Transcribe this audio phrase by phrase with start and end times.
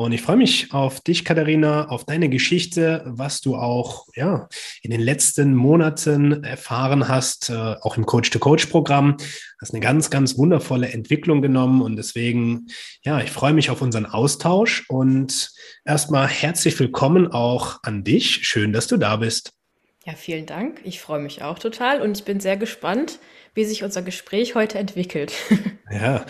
[0.00, 4.48] Und ich freue mich auf dich, Katharina, auf deine Geschichte, was du auch ja,
[4.80, 9.18] in den letzten Monaten erfahren hast, äh, auch im Coach-to-Coach-Programm.
[9.60, 11.82] Hast eine ganz, ganz wundervolle Entwicklung genommen.
[11.82, 12.68] Und deswegen,
[13.04, 14.86] ja, ich freue mich auf unseren Austausch.
[14.88, 15.50] Und
[15.84, 18.46] erstmal herzlich willkommen auch an dich.
[18.46, 19.52] Schön, dass du da bist.
[20.06, 20.80] Ja, vielen Dank.
[20.84, 23.18] Ich freue mich auch total und ich bin sehr gespannt,
[23.54, 25.32] wie sich unser Gespräch heute entwickelt.
[25.92, 26.24] Ja,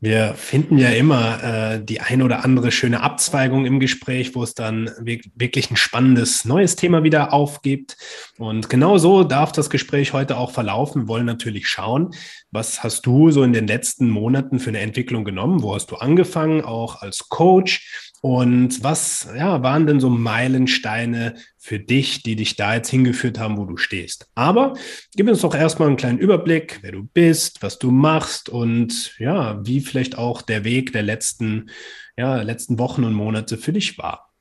[0.00, 4.54] wir finden ja immer äh, die ein oder andere schöne Abzweigung im Gespräch, wo es
[4.54, 4.90] dann
[5.34, 7.98] wirklich ein spannendes neues Thema wieder aufgibt.
[8.38, 11.02] Und genau so darf das Gespräch heute auch verlaufen.
[11.02, 12.14] Wir wollen natürlich schauen,
[12.50, 15.62] was hast du so in den letzten Monaten für eine Entwicklung genommen?
[15.62, 18.11] Wo hast du angefangen, auch als Coach?
[18.22, 23.58] Und was ja, waren denn so Meilensteine für dich, die dich da jetzt hingeführt haben,
[23.58, 24.28] wo du stehst?
[24.36, 24.74] Aber
[25.16, 29.60] gib uns doch erstmal einen kleinen Überblick, wer du bist, was du machst und ja,
[29.66, 31.70] wie vielleicht auch der Weg der letzten,
[32.16, 34.32] ja, letzten Wochen und Monate für dich war.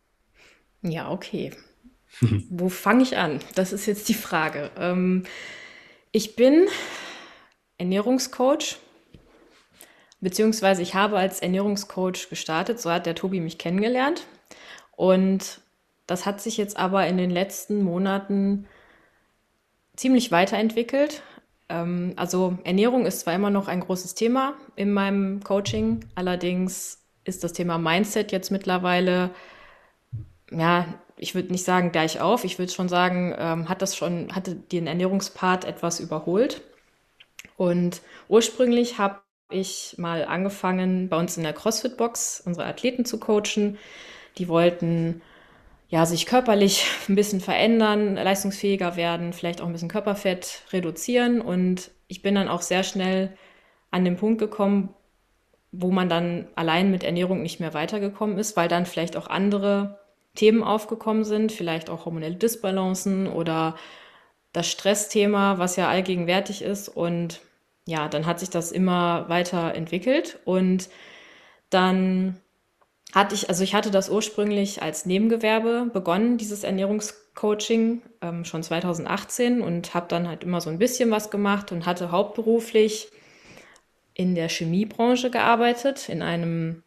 [0.84, 1.52] Ja, okay.
[2.50, 3.40] wo fange ich an?
[3.56, 4.70] Das ist jetzt die Frage.
[4.78, 5.24] Ähm,
[6.12, 6.68] ich bin
[7.80, 8.78] Ernährungscoach
[10.22, 14.26] beziehungsweise ich habe als Ernährungscoach gestartet, so hat der Tobi mich kennengelernt.
[14.96, 15.62] Und
[16.08, 18.68] das hat sich jetzt aber in den letzten Monaten
[19.96, 21.24] ziemlich weiterentwickelt.
[21.70, 27.44] Ähm, also Ernährung ist zwar immer noch ein großes Thema in meinem Coaching, allerdings ist
[27.44, 29.32] das Thema Mindset jetzt mittlerweile,
[30.52, 30.86] ja,
[31.18, 34.56] ich würde nicht sagen gleich auf, ich würde schon sagen, ähm, hat das schon, hatte
[34.56, 36.62] den Ernährungspart etwas überholt.
[37.58, 39.22] Und ursprünglich habe
[39.56, 43.78] ich mal angefangen, bei uns in der CrossFit-Box unsere Athleten zu coachen.
[44.38, 45.22] Die wollten
[45.90, 51.42] ja, sich körperlich ein bisschen verändern, leistungsfähiger werden, vielleicht auch ein bisschen Körperfett reduzieren.
[51.42, 53.38] Und ich bin dann auch sehr schnell
[53.92, 54.94] an den Punkt gekommen,
[55.72, 60.00] wo man dann allein mit Ernährung nicht mehr weitergekommen ist, weil dann vielleicht auch andere
[60.36, 63.76] Themen aufgekommen sind, vielleicht auch hormonelle Disbalancen oder
[64.54, 66.90] das Stressthema, was ja allgegenwärtig ist.
[66.90, 67.42] Und
[67.86, 70.90] ja, dann hat sich das immer weiter entwickelt und
[71.70, 72.38] dann
[73.14, 79.62] hatte ich, also ich hatte das ursprünglich als Nebengewerbe begonnen, dieses Ernährungscoaching, ähm, schon 2018
[79.62, 83.10] und habe dann halt immer so ein bisschen was gemacht und hatte hauptberuflich
[84.14, 86.84] in der Chemiebranche gearbeitet, in einem,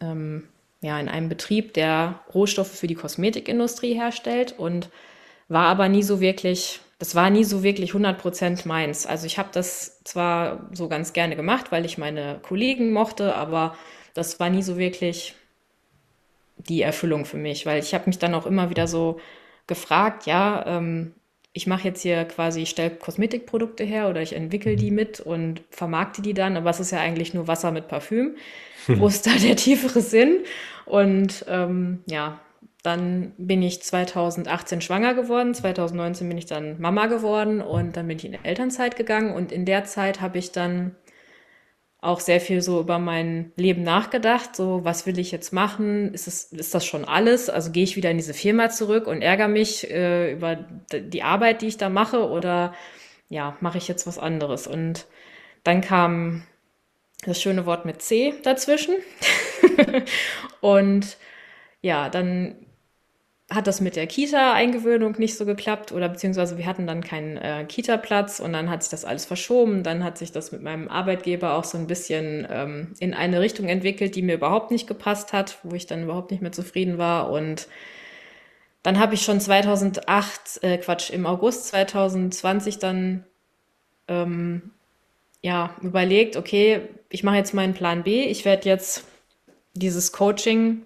[0.00, 0.48] ähm,
[0.80, 4.90] ja, in einem Betrieb, der Rohstoffe für die Kosmetikindustrie herstellt und
[5.48, 9.04] war aber nie so wirklich das war nie so wirklich 100% meins.
[9.04, 13.76] Also ich habe das zwar so ganz gerne gemacht, weil ich meine Kollegen mochte, aber
[14.14, 15.34] das war nie so wirklich
[16.56, 19.20] die Erfüllung für mich, weil ich habe mich dann auch immer wieder so
[19.66, 21.12] gefragt, ja, ähm,
[21.52, 25.60] ich mache jetzt hier quasi, ich stelle Kosmetikprodukte her oder ich entwickle die mit und
[25.68, 28.36] vermarkte die dann, aber es ist ja eigentlich nur Wasser mit Parfüm.
[28.86, 30.38] Wo ist da der tiefere Sinn?
[30.86, 32.40] Und ähm, ja,
[32.84, 38.18] dann bin ich 2018 schwanger geworden, 2019 bin ich dann Mama geworden und dann bin
[38.18, 39.32] ich in Elternzeit gegangen.
[39.32, 40.94] Und in der Zeit habe ich dann
[42.02, 46.26] auch sehr viel so über mein Leben nachgedacht, so was will ich jetzt machen, ist,
[46.26, 49.48] es, ist das schon alles, also gehe ich wieder in diese Firma zurück und ärgere
[49.48, 50.56] mich äh, über
[50.92, 52.74] die Arbeit, die ich da mache oder
[53.30, 54.66] ja, mache ich jetzt was anderes?
[54.66, 55.06] Und
[55.62, 56.42] dann kam
[57.24, 58.96] das schöne Wort mit C dazwischen.
[60.60, 61.16] Und
[61.80, 62.63] ja, dann
[63.50, 67.64] hat das mit der Kita-Eingewöhnung nicht so geklappt oder beziehungsweise wir hatten dann keinen äh,
[67.68, 69.82] Kita-Platz und dann hat sich das alles verschoben.
[69.82, 73.68] Dann hat sich das mit meinem Arbeitgeber auch so ein bisschen ähm, in eine Richtung
[73.68, 77.30] entwickelt, die mir überhaupt nicht gepasst hat, wo ich dann überhaupt nicht mehr zufrieden war
[77.30, 77.68] und
[78.84, 83.24] dann habe ich schon 2008, äh, Quatsch, im August 2020 dann
[84.08, 84.72] ähm,
[85.40, 88.26] ja überlegt, okay, ich mache jetzt meinen Plan B.
[88.26, 89.04] Ich werde jetzt
[89.72, 90.82] dieses Coaching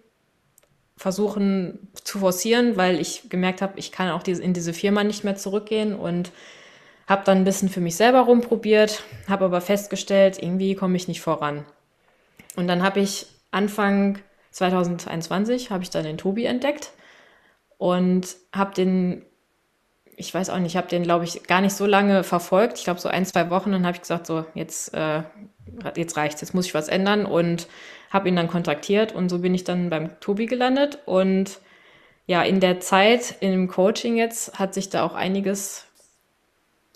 [0.98, 5.36] versuchen zu forcieren, weil ich gemerkt habe, ich kann auch in diese Firma nicht mehr
[5.36, 6.32] zurückgehen und
[7.06, 11.22] habe dann ein bisschen für mich selber rumprobiert, habe aber festgestellt, irgendwie komme ich nicht
[11.22, 11.64] voran.
[12.56, 14.18] Und dann habe ich Anfang
[14.50, 16.90] 2021 habe ich dann den Tobi entdeckt
[17.78, 19.24] und habe den,
[20.16, 22.78] ich weiß auch nicht, ich habe den, glaube ich, gar nicht so lange verfolgt.
[22.78, 23.72] Ich glaube so ein, zwei Wochen.
[23.72, 25.22] Dann habe ich gesagt, so jetzt, äh,
[25.94, 27.68] jetzt reicht's, jetzt muss ich was ändern und
[28.10, 30.98] habe ihn dann kontaktiert und so bin ich dann beim Tobi gelandet.
[31.06, 31.58] Und
[32.26, 35.86] ja, in der Zeit, dem Coaching jetzt, hat sich da auch einiges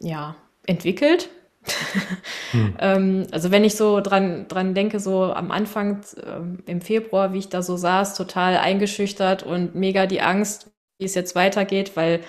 [0.01, 0.37] ja,
[0.67, 1.29] entwickelt.
[2.51, 2.75] hm.
[2.81, 7.39] ähm, also wenn ich so dran, dran denke, so am Anfang äh, im Februar, wie
[7.39, 12.21] ich da so saß, total eingeschüchtert und mega die Angst, wie es jetzt weitergeht, weil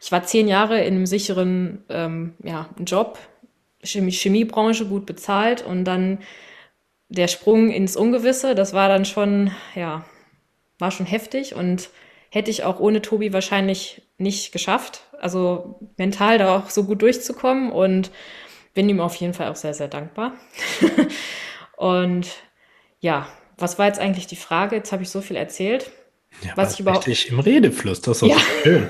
[0.00, 3.18] ich war zehn Jahre in einem sicheren ähm, ja, Job,
[3.82, 6.18] Chemie Chemiebranche gut bezahlt und dann
[7.12, 10.04] der Sprung ins Ungewisse, das war dann schon, ja,
[10.78, 11.90] war schon heftig und
[12.30, 15.02] hätte ich auch ohne Tobi wahrscheinlich nicht geschafft.
[15.20, 18.10] Also mental da auch so gut durchzukommen und
[18.72, 20.32] bin ihm auf jeden Fall auch sehr, sehr dankbar.
[21.76, 22.30] und
[23.00, 23.28] ja,
[23.58, 24.76] was war jetzt eigentlich die Frage?
[24.76, 25.90] Jetzt habe ich so viel erzählt.
[26.42, 28.40] Ja, was ich überhaupt richtig im Redefluss, das ist auch ja.
[28.62, 28.88] schön.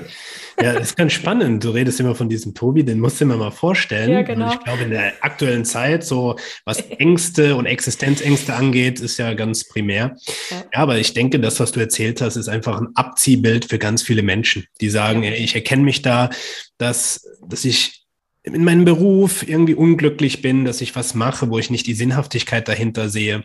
[0.61, 1.63] Ja, das ist ganz spannend.
[1.63, 4.11] Du redest immer von diesem Tobi, den musst du mir mal vorstellen.
[4.11, 4.45] Ja, genau.
[4.45, 6.35] Und ich glaube, in der aktuellen Zeit, so
[6.65, 10.15] was Ängste und Existenzängste angeht, ist ja ganz primär.
[10.49, 10.57] Ja.
[10.57, 10.79] ja.
[10.79, 14.21] aber ich denke, das, was du erzählt hast, ist einfach ein Abziehbild für ganz viele
[14.21, 16.29] Menschen, die sagen, ey, ich erkenne mich da,
[16.77, 18.03] dass, dass ich
[18.43, 22.67] in meinem Beruf irgendwie unglücklich bin, dass ich was mache, wo ich nicht die Sinnhaftigkeit
[22.67, 23.43] dahinter sehe.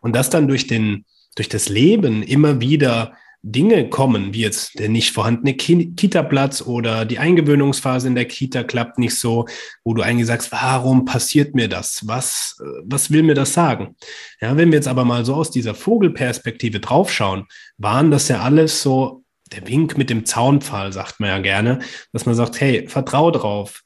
[0.00, 1.04] Und das dann durch den,
[1.36, 7.18] durch das Leben immer wieder Dinge kommen, wie jetzt der nicht vorhandene Kita-Platz oder die
[7.18, 9.46] Eingewöhnungsphase in der Kita klappt nicht so,
[9.82, 12.06] wo du eigentlich sagst, warum passiert mir das?
[12.06, 13.96] Was, äh, was will mir das sagen?
[14.40, 17.46] Ja, wenn wir jetzt aber mal so aus dieser Vogelperspektive draufschauen,
[17.78, 21.78] waren das ja alles so der Wink mit dem Zaunpfahl, sagt man ja gerne,
[22.12, 23.82] dass man sagt, hey, vertrau drauf,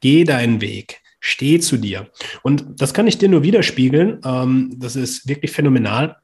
[0.00, 2.10] geh deinen Weg, steh zu dir.
[2.42, 4.20] Und das kann ich dir nur widerspiegeln.
[4.24, 6.16] Ähm, das ist wirklich phänomenal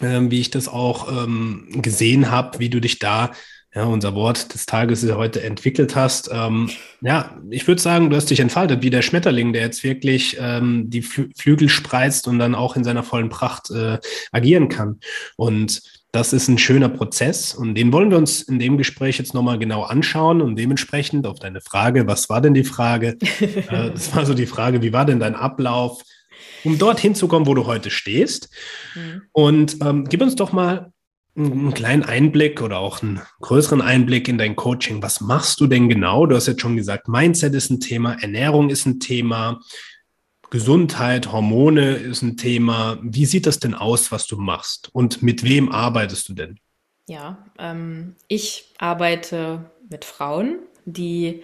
[0.00, 3.32] ähm, wie ich das auch ähm, gesehen habe, wie du dich da,
[3.74, 6.30] ja, unser Wort des Tages ist ja heute entwickelt hast.
[6.32, 6.70] Ähm,
[7.00, 10.90] ja, ich würde sagen, du hast dich entfaltet, wie der Schmetterling, der jetzt wirklich ähm,
[10.90, 13.98] die Flü Flügel spreizt und dann auch in seiner vollen Pracht äh,
[14.30, 15.00] agieren kann.
[15.36, 15.82] Und
[16.12, 19.58] das ist ein schöner Prozess und den wollen wir uns in dem Gespräch jetzt nochmal
[19.58, 23.16] genau anschauen und dementsprechend auf deine Frage, was war denn die Frage?
[23.40, 26.00] äh, das war so die Frage, wie war denn dein Ablauf?
[26.64, 28.50] Um dorthin zu kommen, wo du heute stehst.
[28.94, 29.22] Mhm.
[29.32, 30.92] Und ähm, gib uns doch mal
[31.36, 35.02] einen kleinen Einblick oder auch einen größeren Einblick in dein Coaching.
[35.02, 36.26] Was machst du denn genau?
[36.26, 39.60] Du hast jetzt schon gesagt, Mindset ist ein Thema, Ernährung ist ein Thema,
[40.50, 42.98] Gesundheit, Hormone ist ein Thema.
[43.02, 44.90] Wie sieht das denn aus, was du machst?
[44.92, 46.60] Und mit wem arbeitest du denn?
[47.08, 51.42] Ja, ähm, ich arbeite mit Frauen, die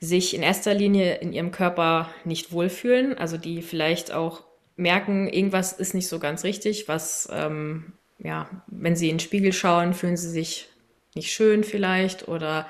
[0.00, 4.42] sich in erster Linie in ihrem Körper nicht wohlfühlen, also die vielleicht auch
[4.80, 9.52] merken, irgendwas ist nicht so ganz richtig, was, ähm, ja, wenn sie in den Spiegel
[9.52, 10.68] schauen, fühlen sie sich
[11.14, 12.66] nicht schön vielleicht oder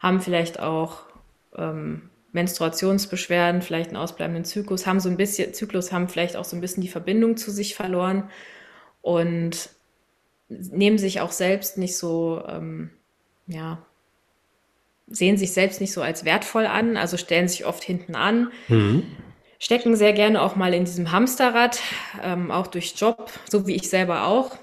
[0.00, 1.00] haben vielleicht auch
[1.56, 6.56] ähm, Menstruationsbeschwerden, vielleicht einen ausbleibenden Zyklus, haben so ein bisschen, Zyklus haben vielleicht auch so
[6.56, 8.30] ein bisschen die Verbindung zu sich verloren
[9.00, 9.70] und
[10.48, 12.90] nehmen sich auch selbst nicht so, ähm,
[13.46, 13.84] ja,
[15.08, 18.50] sehen sich selbst nicht so als wertvoll an, also stellen sich oft hinten an.
[18.68, 19.04] Mhm
[19.58, 21.80] stecken sehr gerne auch mal in diesem Hamsterrad,
[22.22, 24.56] ähm, auch durch Job, so wie ich selber auch,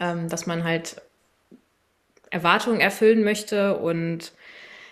[0.00, 1.02] ähm, dass man halt
[2.30, 4.32] Erwartungen erfüllen möchte und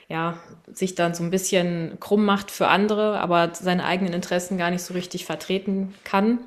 [0.09, 0.39] ja,
[0.73, 4.83] sich dann so ein bisschen krumm macht für andere, aber seine eigenen Interessen gar nicht
[4.83, 6.39] so richtig vertreten kann.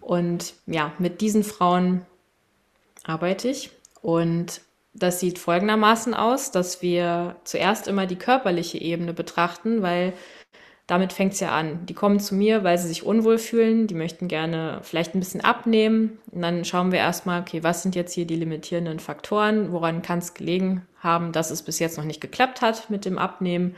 [0.00, 2.06] Und ja, mit diesen Frauen
[3.04, 3.70] arbeite ich
[4.02, 4.60] und
[4.92, 10.12] das sieht folgendermaßen aus, dass wir zuerst immer die körperliche Ebene betrachten, weil
[10.90, 11.86] damit fängt es ja an.
[11.86, 15.40] Die kommen zu mir, weil sie sich unwohl fühlen, die möchten gerne vielleicht ein bisschen
[15.40, 16.18] abnehmen.
[16.32, 19.70] Und dann schauen wir erstmal, okay, was sind jetzt hier die limitierenden Faktoren?
[19.70, 23.18] Woran kann es gelegen haben, dass es bis jetzt noch nicht geklappt hat mit dem
[23.18, 23.76] Abnehmen?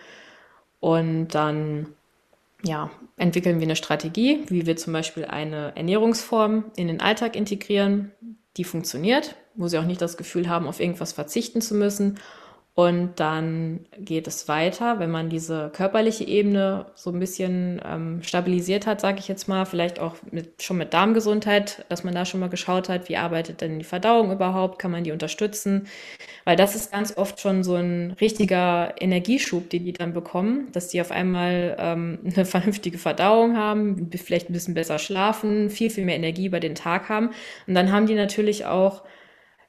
[0.81, 1.89] Und dann
[2.65, 8.13] ja, entwickeln wir eine Strategie, wie wir zum Beispiel eine Ernährungsform in den Alltag integrieren,
[8.57, 12.19] die funktioniert, wo sie auch nicht das Gefühl haben, auf irgendwas verzichten zu müssen
[12.75, 18.87] und dann geht es weiter, wenn man diese körperliche Ebene so ein bisschen ähm, stabilisiert
[18.87, 22.41] hat, sage ich jetzt mal, vielleicht auch mit, schon mit Darmgesundheit, dass man da schon
[22.41, 25.87] mal geschaut hat, wie arbeitet denn die Verdauung überhaupt, kann man die unterstützen,
[26.47, 30.89] weil das ist ganz oft schon so ein richtiger Energieschub, den die dann bekommen, dass
[30.89, 36.07] die auf einmal ähm, eine vernünftige Verdauung haben, vielleicht ein bisschen besser schlafen, viel, viel
[36.07, 37.33] mehr Energie über den Tag haben.
[37.67, 39.03] Und dann haben die natürlich auch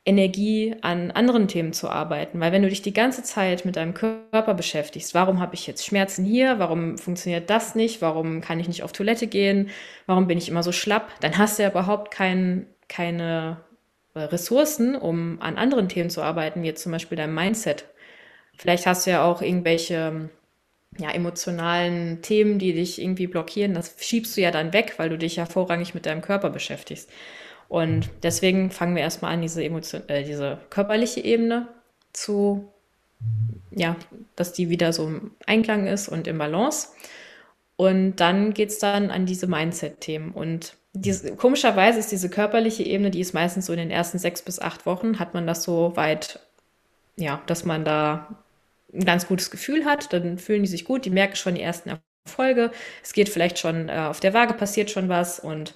[0.06, 2.40] Energie an anderen Themen zu arbeiten.
[2.40, 5.86] Weil wenn du dich die ganze Zeit mit deinem Körper beschäftigst, warum habe ich jetzt
[5.86, 9.70] Schmerzen hier, warum funktioniert das nicht, warum kann ich nicht auf Toilette gehen,
[10.06, 13.62] warum bin ich immer so schlapp, dann hast du ja überhaupt kein, keine
[14.14, 17.86] äh, Ressourcen, um an anderen Themen zu arbeiten, wie jetzt zum Beispiel dein Mindset.
[18.58, 20.30] Vielleicht hast du ja auch irgendwelche
[20.98, 23.74] ja, emotionalen Themen, die dich irgendwie blockieren.
[23.74, 27.10] Das schiebst du ja dann weg, weil du dich ja vorrangig mit deinem Körper beschäftigst.
[27.74, 31.70] Und deswegen fangen wir erstmal an, diese, Emotion, äh, diese körperliche Ebene
[32.12, 32.72] zu
[33.72, 33.96] ja,
[34.36, 36.90] dass die wieder so im Einklang ist und im Balance.
[37.76, 40.34] Und dann geht es dann an diese Mindset-Themen.
[40.34, 44.44] Und diese, komischerweise ist diese körperliche Ebene, die ist meistens so in den ersten sechs
[44.44, 46.42] bis acht Wochen, hat man das so weit,
[47.16, 48.36] ja, dass man da
[48.94, 50.14] ein ganz gutes Gefühl hat.
[50.14, 51.90] Dann fühlen die sich gut, die merken schon die ersten
[52.24, 52.70] Erfolge.
[53.02, 55.74] Es geht vielleicht schon, äh, auf der Waage passiert schon was und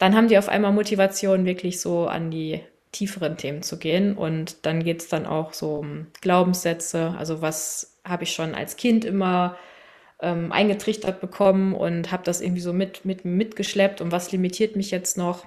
[0.00, 4.16] dann haben die auf einmal Motivation, wirklich so an die tieferen Themen zu gehen.
[4.16, 7.14] Und dann geht es dann auch so um Glaubenssätze.
[7.18, 9.56] Also was habe ich schon als Kind immer
[10.20, 14.90] ähm, eingetrichtert bekommen und habe das irgendwie so mit, mit mitgeschleppt und was limitiert mich
[14.90, 15.44] jetzt noch?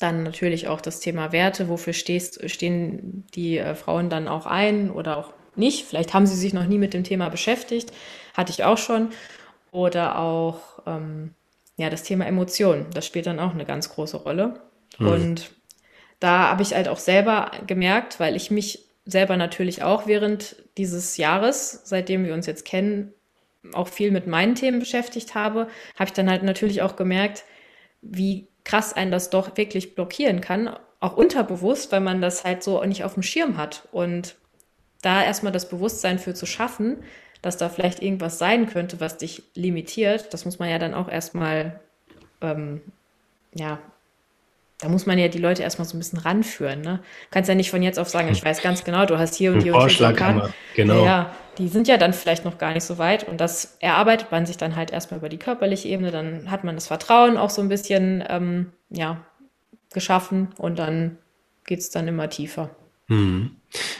[0.00, 1.68] Dann natürlich auch das Thema Werte.
[1.68, 5.86] Wofür stehst, stehen die äh, Frauen dann auch ein oder auch nicht?
[5.86, 7.92] Vielleicht haben sie sich noch nie mit dem Thema beschäftigt.
[8.34, 9.10] Hatte ich auch schon.
[9.70, 10.58] Oder auch
[10.88, 11.34] ähm,
[11.80, 12.86] ja, das Thema Emotionen.
[12.92, 14.60] Das spielt dann auch eine ganz große Rolle.
[14.98, 15.08] Mhm.
[15.08, 15.50] Und
[16.18, 21.16] da habe ich halt auch selber gemerkt, weil ich mich selber natürlich auch während dieses
[21.16, 23.14] Jahres, seitdem wir uns jetzt kennen,
[23.72, 27.44] auch viel mit meinen Themen beschäftigt habe, habe ich dann halt natürlich auch gemerkt,
[28.02, 32.84] wie krass einen das doch wirklich blockieren kann, auch unterbewusst, weil man das halt so
[32.84, 33.88] nicht auf dem Schirm hat.
[33.90, 34.36] Und
[35.00, 37.02] da erstmal das Bewusstsein für zu schaffen,
[37.42, 41.08] dass da vielleicht irgendwas sein könnte, was dich limitiert, das muss man ja dann auch
[41.08, 41.80] erstmal
[42.40, 42.80] ähm,
[43.54, 43.78] ja,
[44.80, 46.80] da muss man ja die Leute erstmal so ein bisschen ranführen.
[46.80, 47.00] Ne?
[47.02, 49.52] Du kannst ja nicht von jetzt auf sagen, ich weiß ganz genau, du hast hier
[49.52, 50.16] und hier und hier Vorschlag
[50.74, 51.04] genau.
[51.04, 54.46] Ja, die sind ja dann vielleicht noch gar nicht so weit und das erarbeitet man
[54.46, 57.60] sich dann halt erstmal über die körperliche Ebene, dann hat man das Vertrauen auch so
[57.60, 59.20] ein bisschen ähm, ja,
[59.92, 61.18] geschaffen und dann
[61.66, 62.70] geht es dann immer tiefer.
[63.08, 63.56] Hm.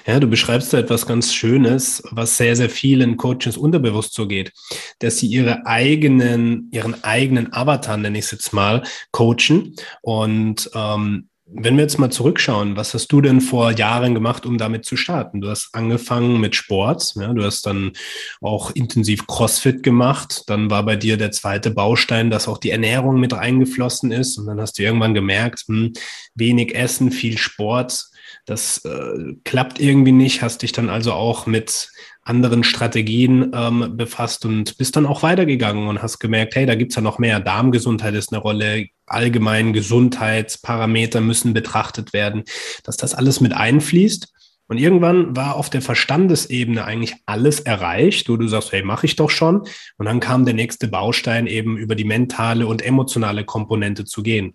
[0.06, 4.52] Ja, du beschreibst da etwas ganz Schönes, was sehr, sehr vielen Coaches unterbewusst so geht,
[4.98, 9.74] dass sie ihre eigenen, ihren eigenen Avatar, nenne ich es jetzt mal, coachen.
[10.02, 14.56] Und ähm, wenn wir jetzt mal zurückschauen, was hast du denn vor Jahren gemacht, um
[14.56, 15.40] damit zu starten?
[15.40, 17.92] Du hast angefangen mit Sport, ja, du hast dann
[18.40, 20.44] auch intensiv CrossFit gemacht.
[20.46, 24.38] Dann war bei dir der zweite Baustein, dass auch die Ernährung mit eingeflossen ist.
[24.38, 25.92] Und dann hast du irgendwann gemerkt, hm,
[26.34, 28.09] wenig Essen, viel Sport,
[28.50, 31.88] das äh, klappt irgendwie nicht, hast dich dann also auch mit
[32.22, 36.96] anderen Strategien ähm, befasst und bist dann auch weitergegangen und hast gemerkt, hey, da gibt's
[36.96, 37.40] ja noch mehr.
[37.40, 42.42] Darmgesundheit ist eine Rolle, allgemein Gesundheitsparameter müssen betrachtet werden,
[42.84, 44.32] dass das alles mit einfließt.
[44.66, 49.16] Und irgendwann war auf der Verstandesebene eigentlich alles erreicht, wo du sagst, hey, mache ich
[49.16, 49.62] doch schon.
[49.96, 54.54] Und dann kam der nächste Baustein eben über die mentale und emotionale Komponente zu gehen.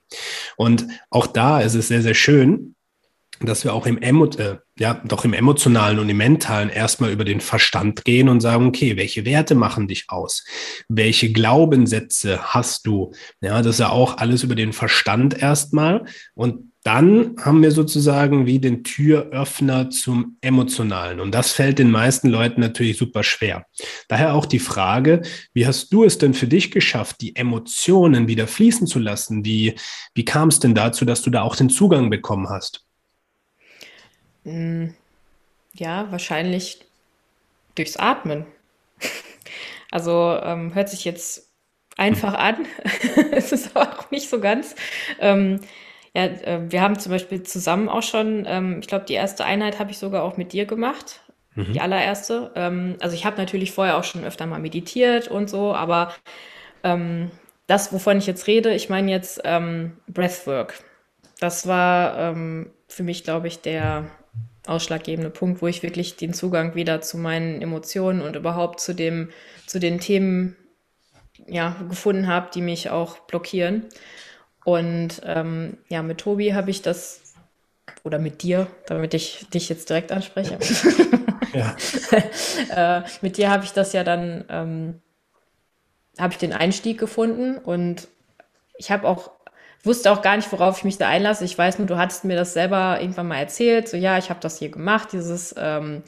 [0.56, 2.76] Und auch da ist es sehr, sehr schön,
[3.40, 7.26] dass wir auch im, Emo äh, ja, doch im emotionalen und im mentalen erstmal über
[7.26, 10.44] den Verstand gehen und sagen, okay, welche Werte machen dich aus?
[10.90, 13.14] Welche Glaubenssätze hast du?
[13.42, 16.06] Ja, das ist ja auch alles über den Verstand erstmal.
[16.34, 21.20] Und dann haben wir sozusagen wie den Türöffner zum Emotionalen.
[21.20, 23.66] Und das fällt den meisten Leuten natürlich super schwer.
[24.08, 25.24] Daher auch die Frage,
[25.54, 29.44] wie hast du es denn für dich geschafft, die Emotionen wieder fließen zu lassen?
[29.44, 29.74] Wie,
[30.14, 32.85] wie kam es denn dazu, dass du da auch den Zugang bekommen hast?
[34.46, 34.94] Hm,
[35.74, 36.80] ja, wahrscheinlich
[37.76, 38.46] durchs Atmen.
[39.92, 41.50] Also ähm, hört sich jetzt
[41.96, 42.66] einfach an.
[43.32, 44.76] es ist aber auch nicht so ganz.
[45.20, 45.62] Ähm,
[46.14, 49.80] ja, äh, wir haben zum Beispiel zusammen auch schon, ähm, ich glaube, die erste Einheit
[49.80, 51.22] habe ich sogar auch mit dir gemacht.
[51.54, 51.74] Mhm.
[51.74, 52.52] Die allererste.
[52.56, 56.14] Ähm, also ich habe natürlich vorher auch schon öfter mal meditiert und so, aber
[56.84, 57.32] ähm,
[57.68, 60.84] das, wovon ich jetzt rede, ich meine jetzt ähm, Breathwork.
[61.40, 64.06] Das war ähm, für mich, glaube ich, der
[64.68, 69.30] ausschlaggebende Punkt, wo ich wirklich den Zugang wieder zu meinen Emotionen und überhaupt zu dem,
[69.66, 70.56] zu den Themen
[71.48, 73.86] ja, gefunden habe, die mich auch blockieren.
[74.64, 77.36] Und ähm, ja, mit Tobi habe ich das,
[78.04, 80.58] oder mit dir, damit ich dich jetzt direkt anspreche.
[82.70, 85.02] Äh, mit dir habe ich das ja dann, ähm,
[86.20, 88.10] habe ich den Einstieg gefunden und
[88.78, 89.32] ich habe auch
[89.86, 91.46] wusste auch gar nicht, worauf ich mich da einlasse.
[91.46, 93.88] Ich weiß nur, du hattest mir das selber irgendwann mal erzählt.
[93.88, 96.04] So, ja, ich habe das hier gemacht, dieses ähm,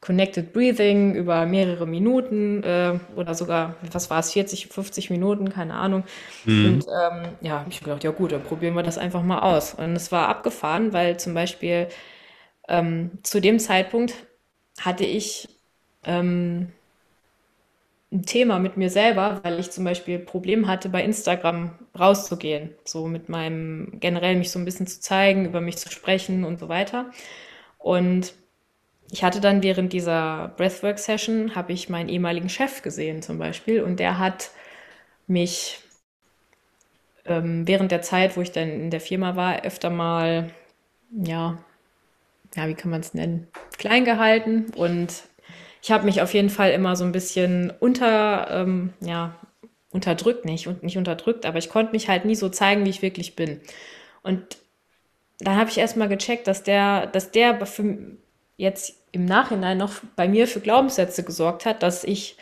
[0.00, 5.74] Connected Breathing über mehrere Minuten äh, oder sogar, was war es, 40, 50 Minuten, keine
[5.74, 6.04] Ahnung.
[6.44, 6.66] Mhm.
[6.66, 9.74] Und ähm, ja, ich gedacht, ja gut, dann probieren wir das einfach mal aus.
[9.74, 11.88] Und es war abgefahren, weil zum Beispiel
[12.68, 14.14] ähm, zu dem Zeitpunkt
[14.80, 15.48] hatte ich
[16.04, 16.72] ähm,
[18.12, 23.06] ein Thema mit mir selber, weil ich zum Beispiel Problem hatte, bei Instagram rauszugehen, so
[23.06, 26.68] mit meinem generell mich so ein bisschen zu zeigen, über mich zu sprechen und so
[26.68, 27.10] weiter.
[27.78, 28.34] Und
[29.12, 34.00] ich hatte dann während dieser Breathwork-Session, habe ich meinen ehemaligen Chef gesehen zum Beispiel und
[34.00, 34.50] der hat
[35.26, 35.80] mich
[37.26, 40.50] ähm, während der Zeit, wo ich dann in der Firma war, öfter mal,
[41.12, 41.58] ja,
[42.56, 43.46] ja, wie kann man es nennen,
[43.78, 45.22] klein gehalten und
[45.82, 49.34] ich habe mich auf jeden Fall immer so ein bisschen unter, ähm, ja,
[49.92, 53.02] unterdrückt nicht und nicht unterdrückt, aber ich konnte mich halt nie so zeigen, wie ich
[53.02, 53.60] wirklich bin.
[54.22, 54.58] Und
[55.40, 57.98] dann habe ich erstmal gecheckt, dass der, dass der für
[58.56, 62.36] jetzt im Nachhinein noch bei mir für Glaubenssätze gesorgt hat, dass ich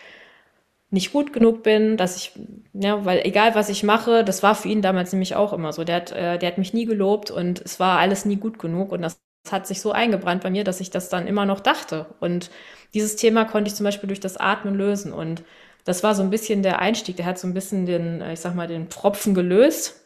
[0.90, 2.33] nicht gut genug bin, dass ich,
[2.73, 5.85] ja, weil egal was ich mache, das war für ihn damals nämlich auch immer so.
[5.85, 8.92] Der hat, äh, der hat mich nie gelobt und es war alles nie gut genug
[8.92, 9.21] und das
[9.52, 12.07] hat sich so eingebrannt bei mir, dass ich das dann immer noch dachte.
[12.21, 12.50] Und
[12.95, 15.43] dieses Thema konnte ich zum Beispiel durch das Atmen lösen und
[15.85, 17.17] das war so ein bisschen der Einstieg.
[17.17, 20.05] Der hat so ein bisschen den, ich sag mal, den Pfropfen gelöst.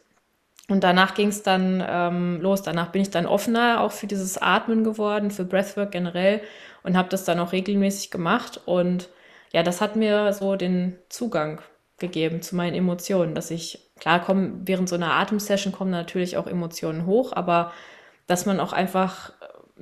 [0.69, 2.61] Und danach ging es dann ähm, los.
[2.61, 6.41] Danach bin ich dann offener auch für dieses Atmen geworden, für Breathwork generell
[6.83, 8.61] und habe das dann auch regelmäßig gemacht.
[8.65, 9.09] Und
[9.51, 11.59] ja, das hat mir so den Zugang
[11.97, 16.47] gegeben zu meinen Emotionen, dass ich, klar, kommen, während so einer Atemsession kommen natürlich auch
[16.47, 17.73] Emotionen hoch, aber
[18.27, 19.33] dass man auch einfach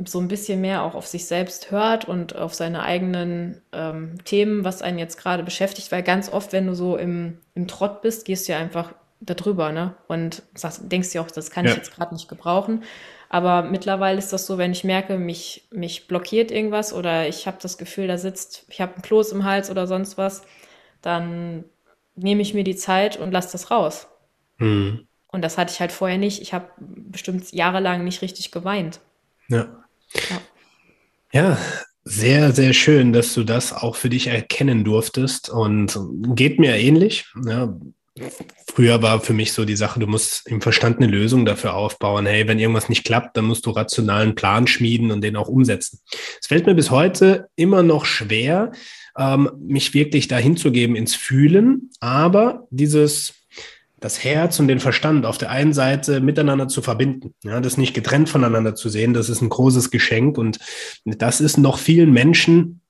[0.06, 4.64] so ein bisschen mehr auch auf sich selbst hört und auf seine eigenen ähm, Themen,
[4.64, 8.26] was einen jetzt gerade beschäftigt, weil ganz oft, wenn du so im, im Trott bist,
[8.26, 9.96] gehst du ja einfach darüber, ne?
[10.08, 11.72] Und sagst, denkst dir auch, das kann ja.
[11.72, 12.84] ich jetzt gerade nicht gebrauchen.
[13.30, 17.58] Aber mittlerweile ist das so, wenn ich merke, mich, mich blockiert irgendwas oder ich habe
[17.62, 20.42] das Gefühl, da sitzt, ich habe einen Kloß im Hals oder sonst was,
[21.02, 21.66] dann
[22.16, 24.08] nehme ich mir die Zeit und lasse das raus.
[24.58, 25.08] Mhm.
[25.32, 26.42] Und das hatte ich halt vorher nicht.
[26.42, 29.00] Ich habe bestimmt jahrelang nicht richtig geweint.
[29.48, 29.84] Ja.
[30.30, 30.42] Ja.
[31.32, 31.58] ja,
[32.04, 35.98] sehr, sehr schön, dass du das auch für dich erkennen durftest und
[36.36, 37.26] geht mir ähnlich.
[37.46, 37.74] Ja,
[38.68, 42.26] früher war für mich so die Sache, du musst im Verstand eine Lösung dafür aufbauen.
[42.26, 46.00] Hey, wenn irgendwas nicht klappt, dann musst du rationalen Plan schmieden und den auch umsetzen.
[46.40, 48.72] Es fällt mir bis heute immer noch schwer,
[49.18, 53.41] ähm, mich wirklich dahin zu geben ins Fühlen, aber dieses
[54.02, 57.36] das Herz und den Verstand auf der einen Seite miteinander zu verbinden.
[57.44, 60.60] Ja, das nicht getrennt voneinander zu sehen, das ist ein großes Geschenk und
[61.06, 62.82] das ist noch vielen Menschen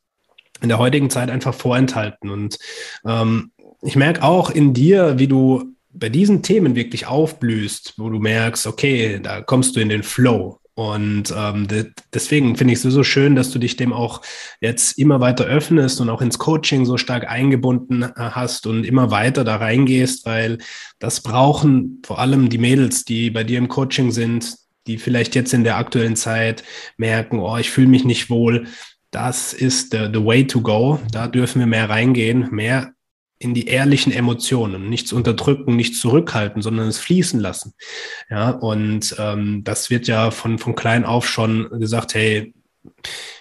[0.61, 2.29] in der heutigen Zeit einfach vorenthalten.
[2.29, 2.57] Und
[3.05, 3.51] ähm,
[3.81, 8.65] ich merke auch in dir, wie du bei diesen Themen wirklich aufblühst, wo du merkst,
[8.65, 10.60] okay, da kommst du in den Flow.
[10.89, 14.21] Und ähm, de deswegen finde ich es so schön, dass du dich dem auch
[14.61, 19.11] jetzt immer weiter öffnest und auch ins Coaching so stark eingebunden äh, hast und immer
[19.11, 20.57] weiter da reingehst, weil
[20.97, 24.55] das brauchen vor allem die Mädels, die bei dir im Coaching sind,
[24.87, 26.63] die vielleicht jetzt in der aktuellen Zeit
[26.97, 28.65] merken, oh, ich fühle mich nicht wohl.
[29.11, 30.99] Das ist the, the way to go.
[31.11, 32.93] Da dürfen wir mehr reingehen, mehr
[33.41, 37.73] in die ehrlichen Emotionen, nichts unterdrücken, nichts zurückhalten, sondern es fließen lassen.
[38.29, 42.53] Ja, und ähm, das wird ja von, von klein auf schon gesagt, hey,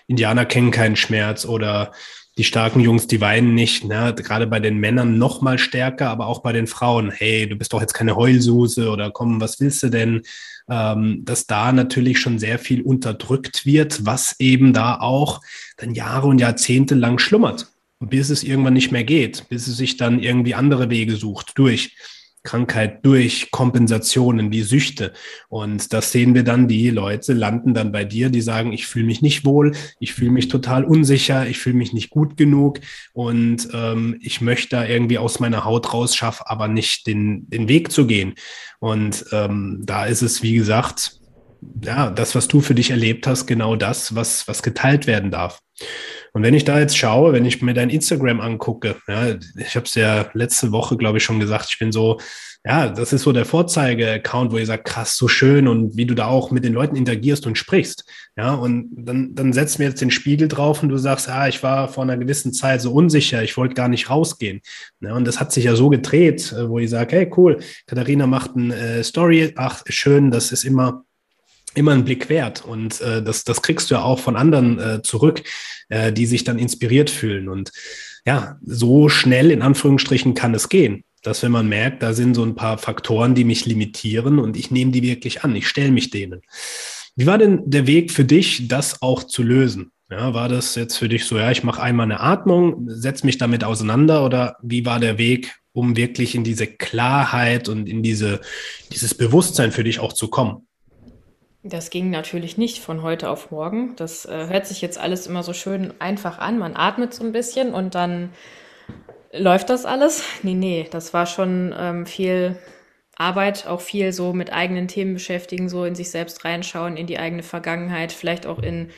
[0.07, 1.93] Indianer kennen keinen Schmerz oder
[2.39, 3.85] die starken Jungs, die weinen nicht.
[3.85, 4.15] Ne?
[4.17, 7.11] Gerade bei den Männern noch mal stärker, aber auch bei den Frauen.
[7.11, 10.23] Hey, du bist doch jetzt keine Heulsuse oder komm, was willst du denn?
[10.71, 15.43] Ähm, dass da natürlich schon sehr viel unterdrückt wird, was eben da auch
[15.77, 17.70] dann Jahre und Jahrzehnte lang schlummert
[18.01, 21.95] bis es irgendwann nicht mehr geht, bis es sich dann irgendwie andere Wege sucht durch
[22.43, 25.13] Krankheit, durch Kompensationen wie Süchte.
[25.49, 29.05] Und das sehen wir dann, die Leute landen dann bei dir, die sagen, ich fühle
[29.05, 32.81] mich nicht wohl, ich fühle mich total unsicher, ich fühle mich nicht gut genug
[33.13, 37.69] und ähm, ich möchte da irgendwie aus meiner Haut raus, schaffe aber nicht den, den
[37.69, 38.35] Weg zu gehen.
[38.79, 41.21] Und ähm, da ist es, wie gesagt,
[41.85, 45.61] ja, das, was du für dich erlebt hast, genau das, was, was geteilt werden darf.
[46.33, 49.87] Und wenn ich da jetzt schaue, wenn ich mir dein Instagram angucke, ja, ich habe
[49.87, 52.19] es ja letzte Woche, glaube ich, schon gesagt, ich bin so,
[52.65, 56.15] ja, das ist so der Vorzeige-Account, wo ihr sagt, krass, so schön und wie du
[56.15, 58.05] da auch mit den Leuten interagierst und sprichst.
[58.37, 61.63] Ja, und dann, dann setzt mir jetzt den Spiegel drauf und du sagst, ah, ich
[61.63, 64.61] war vor einer gewissen Zeit so unsicher, ich wollte gar nicht rausgehen.
[65.01, 68.27] Ja, und das hat sich ja so gedreht, äh, wo ich sage, hey, cool, Katharina
[68.27, 71.05] macht eine äh, Story, ach, schön, das ist immer
[71.75, 72.65] immer ein Blick wert.
[72.65, 75.43] Und äh, das, das kriegst du ja auch von anderen äh, zurück,
[75.89, 77.49] äh, die sich dann inspiriert fühlen.
[77.49, 77.73] Und
[78.27, 82.45] ja, so schnell in Anführungsstrichen kann es gehen, dass wenn man merkt, da sind so
[82.45, 86.11] ein paar Faktoren, die mich limitieren und ich nehme die wirklich an, ich stelle mich
[86.11, 86.43] denen.
[87.17, 89.93] Wie war denn der Weg für dich, das auch zu lösen?
[90.11, 93.39] Ja, war das jetzt für dich so, ja, ich mache einmal eine Atmung, setze mich
[93.39, 98.41] damit auseinander oder wie war der Weg, um wirklich in diese Klarheit und in diese,
[98.93, 100.67] dieses Bewusstsein für dich auch zu kommen?
[101.63, 103.95] Das ging natürlich nicht von heute auf morgen.
[103.97, 106.59] Das äh, hört sich jetzt alles immer so schön einfach an.
[106.59, 108.31] Man atmet so ein bisschen und dann
[109.33, 110.25] läuft das alles.
[110.43, 112.57] Nee, nee, das war schon ähm, viel
[113.15, 117.19] Arbeit, auch viel so mit eigenen Themen beschäftigen, so in sich selbst reinschauen, in die
[117.19, 118.89] eigene Vergangenheit, vielleicht auch in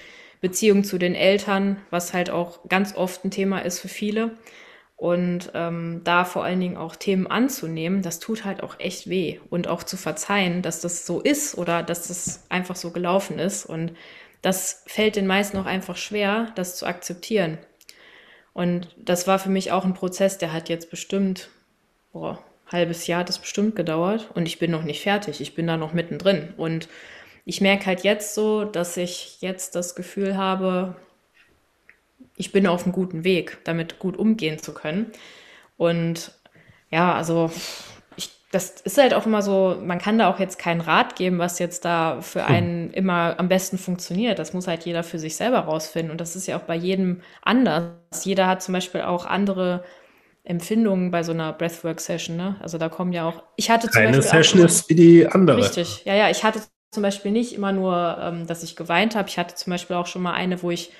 [0.40, 4.38] Beziehung zu den Eltern, was halt auch ganz oft ein Thema ist für viele.
[5.02, 9.40] Und ähm, da vor allen Dingen auch Themen anzunehmen, das tut halt auch echt weh.
[9.50, 13.66] Und auch zu verzeihen, dass das so ist oder dass das einfach so gelaufen ist.
[13.66, 13.94] Und
[14.42, 17.58] das fällt den meisten auch einfach schwer, das zu akzeptieren.
[18.52, 21.48] Und das war für mich auch ein Prozess, der hat jetzt bestimmt,
[22.12, 22.38] boah,
[22.70, 25.40] halbes Jahr hat das bestimmt gedauert und ich bin noch nicht fertig.
[25.40, 26.54] Ich bin da noch mittendrin.
[26.56, 26.88] Und
[27.44, 30.94] ich merke halt jetzt so, dass ich jetzt das Gefühl habe,
[32.42, 35.12] ich bin auf einem guten Weg, damit gut umgehen zu können.
[35.76, 36.32] Und
[36.90, 37.52] ja, also
[38.16, 41.38] ich, das ist halt auch immer so, man kann da auch jetzt keinen Rat geben,
[41.38, 42.54] was jetzt da für hm.
[42.54, 44.40] einen immer am besten funktioniert.
[44.40, 46.10] Das muss halt jeder für sich selber rausfinden.
[46.10, 48.24] Und das ist ja auch bei jedem anders.
[48.24, 49.84] Jeder hat zum Beispiel auch andere
[50.42, 52.36] Empfindungen bei so einer Breathwork-Session.
[52.36, 52.56] Ne?
[52.60, 53.44] Also da kommen ja auch.
[53.54, 55.58] Ich hatte zum Keine Beispiel Session auch, ist wie die andere.
[55.58, 56.04] Richtig.
[56.06, 56.28] Ja, ja.
[56.28, 59.28] Ich hatte zum Beispiel nicht immer nur, ähm, dass ich geweint habe.
[59.28, 60.90] Ich hatte zum Beispiel auch schon mal eine, wo ich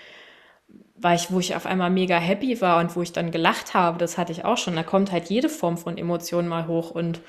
[0.95, 3.99] war ich, wo ich auf einmal mega happy war und wo ich dann gelacht habe,
[3.99, 4.77] das hatte ich auch schon.
[4.77, 7.21] Da kommt halt jede Form von Emotionen mal hoch und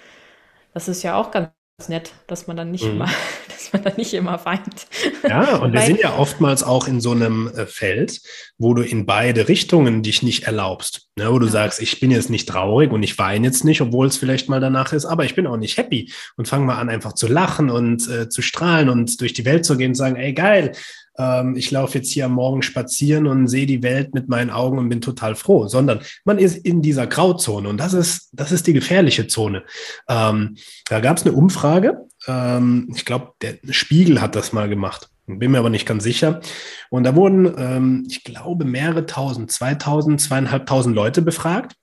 [0.74, 1.52] das ist ja auch ganz
[1.88, 2.92] nett, dass man dann nicht mhm.
[2.92, 3.10] immer,
[3.48, 4.88] dass man dann nicht immer weint.
[5.28, 8.22] Ja, und wir sind ja oftmals auch in so einem äh, Feld,
[8.58, 11.10] wo du in beide Richtungen dich nicht erlaubst.
[11.16, 11.52] Ne, wo du ja.
[11.52, 14.60] sagst, ich bin jetzt nicht traurig und ich weine jetzt nicht, obwohl es vielleicht mal
[14.60, 17.70] danach ist, aber ich bin auch nicht happy und fange mal an, einfach zu lachen
[17.70, 20.72] und äh, zu strahlen und durch die Welt zu gehen und sagen, ey geil,
[21.18, 24.78] ähm, ich laufe jetzt hier am Morgen spazieren und sehe die Welt mit meinen Augen
[24.78, 28.68] und bin total froh, sondern man ist in dieser Grauzone und das ist, das ist
[28.68, 29.64] die gefährliche Zone.
[30.08, 30.58] Ähm,
[30.90, 35.10] da gab es eine Umfrage, ähm, ich glaube, der Spiegel hat das mal gemacht.
[35.26, 36.42] Bin mir aber nicht ganz sicher.
[36.90, 41.76] Und da wurden, ähm, ich glaube, mehrere tausend, 2000, zweieinhalbtausend Leute befragt.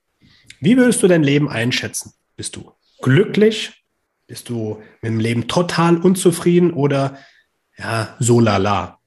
[0.60, 2.12] Wie würdest du dein Leben einschätzen?
[2.36, 3.84] Bist du glücklich?
[4.26, 7.16] Bist du mit dem Leben total unzufrieden oder
[7.78, 8.99] ja, so lala?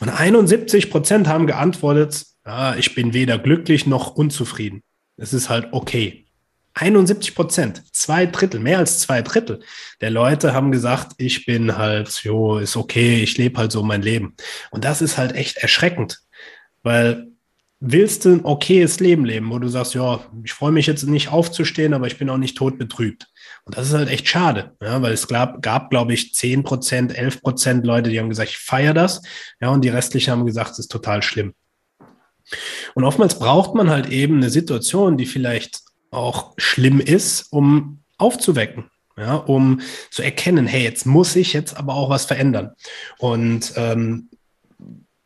[0.00, 4.82] Und 71 Prozent haben geantwortet, ja, ich bin weder glücklich noch unzufrieden.
[5.16, 6.26] Es ist halt okay.
[6.74, 9.60] 71 Prozent, zwei Drittel, mehr als zwei Drittel
[10.00, 14.02] der Leute haben gesagt, ich bin halt, jo, ist okay, ich lebe halt so mein
[14.02, 14.34] Leben.
[14.70, 16.20] Und das ist halt echt erschreckend,
[16.82, 17.28] weil
[17.80, 21.28] willst du ein okayes Leben leben, wo du sagst, ja, ich freue mich jetzt nicht
[21.28, 23.28] aufzustehen, aber ich bin auch nicht tot betrübt.
[23.64, 27.16] Und das ist halt echt schade, ja, weil es gab, gab glaube ich, 10 Prozent,
[27.16, 29.22] 11 Prozent Leute, die haben gesagt, ich feiere das.
[29.60, 31.54] Ja, und die restlichen haben gesagt, es ist total schlimm.
[32.94, 38.90] Und oftmals braucht man halt eben eine Situation, die vielleicht auch schlimm ist, um aufzuwecken.
[39.16, 39.80] Ja, um
[40.12, 42.70] zu erkennen, hey, jetzt muss ich jetzt aber auch was verändern.
[43.18, 44.28] Und ähm,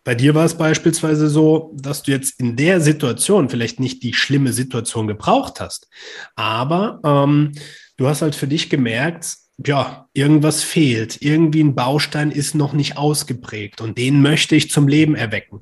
[0.05, 4.15] bei dir war es beispielsweise so, dass du jetzt in der Situation vielleicht nicht die
[4.15, 5.89] schlimme Situation gebraucht hast,
[6.35, 7.53] aber ähm,
[7.97, 12.97] du hast halt für dich gemerkt, ja, irgendwas fehlt, irgendwie ein Baustein ist noch nicht
[12.97, 15.61] ausgeprägt und den möchte ich zum Leben erwecken.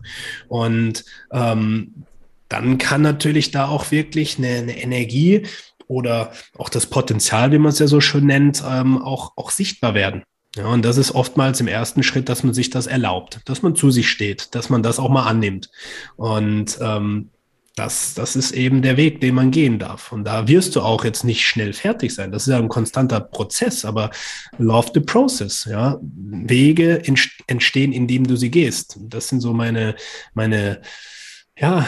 [0.49, 2.05] Und ähm,
[2.49, 5.43] dann kann natürlich da auch wirklich eine, eine Energie
[5.87, 9.95] oder auch das Potenzial, wie man es ja so schön nennt, ähm, auch, auch sichtbar
[9.95, 10.23] werden.
[10.57, 13.77] Ja, und das ist oftmals im ersten Schritt, dass man sich das erlaubt, dass man
[13.77, 15.71] zu sich steht, dass man das auch mal annimmt.
[16.17, 17.31] Und ähm,
[17.77, 20.11] das, das ist eben der Weg, den man gehen darf.
[20.11, 22.33] Und da wirst du auch jetzt nicht schnell fertig sein.
[22.33, 24.11] Das ist ja ein konstanter Prozess, aber
[24.59, 25.67] love the process.
[25.71, 27.01] Ja, Wege
[27.47, 28.99] entstehen, indem du sie gehst.
[29.01, 29.95] Das sind so meine,
[30.35, 30.83] meine,
[31.57, 31.87] ja,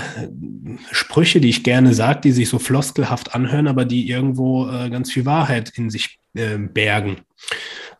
[0.92, 5.10] Sprüche, die ich gerne sage, die sich so floskelhaft anhören, aber die irgendwo äh, ganz
[5.10, 7.22] viel Wahrheit in sich äh, bergen.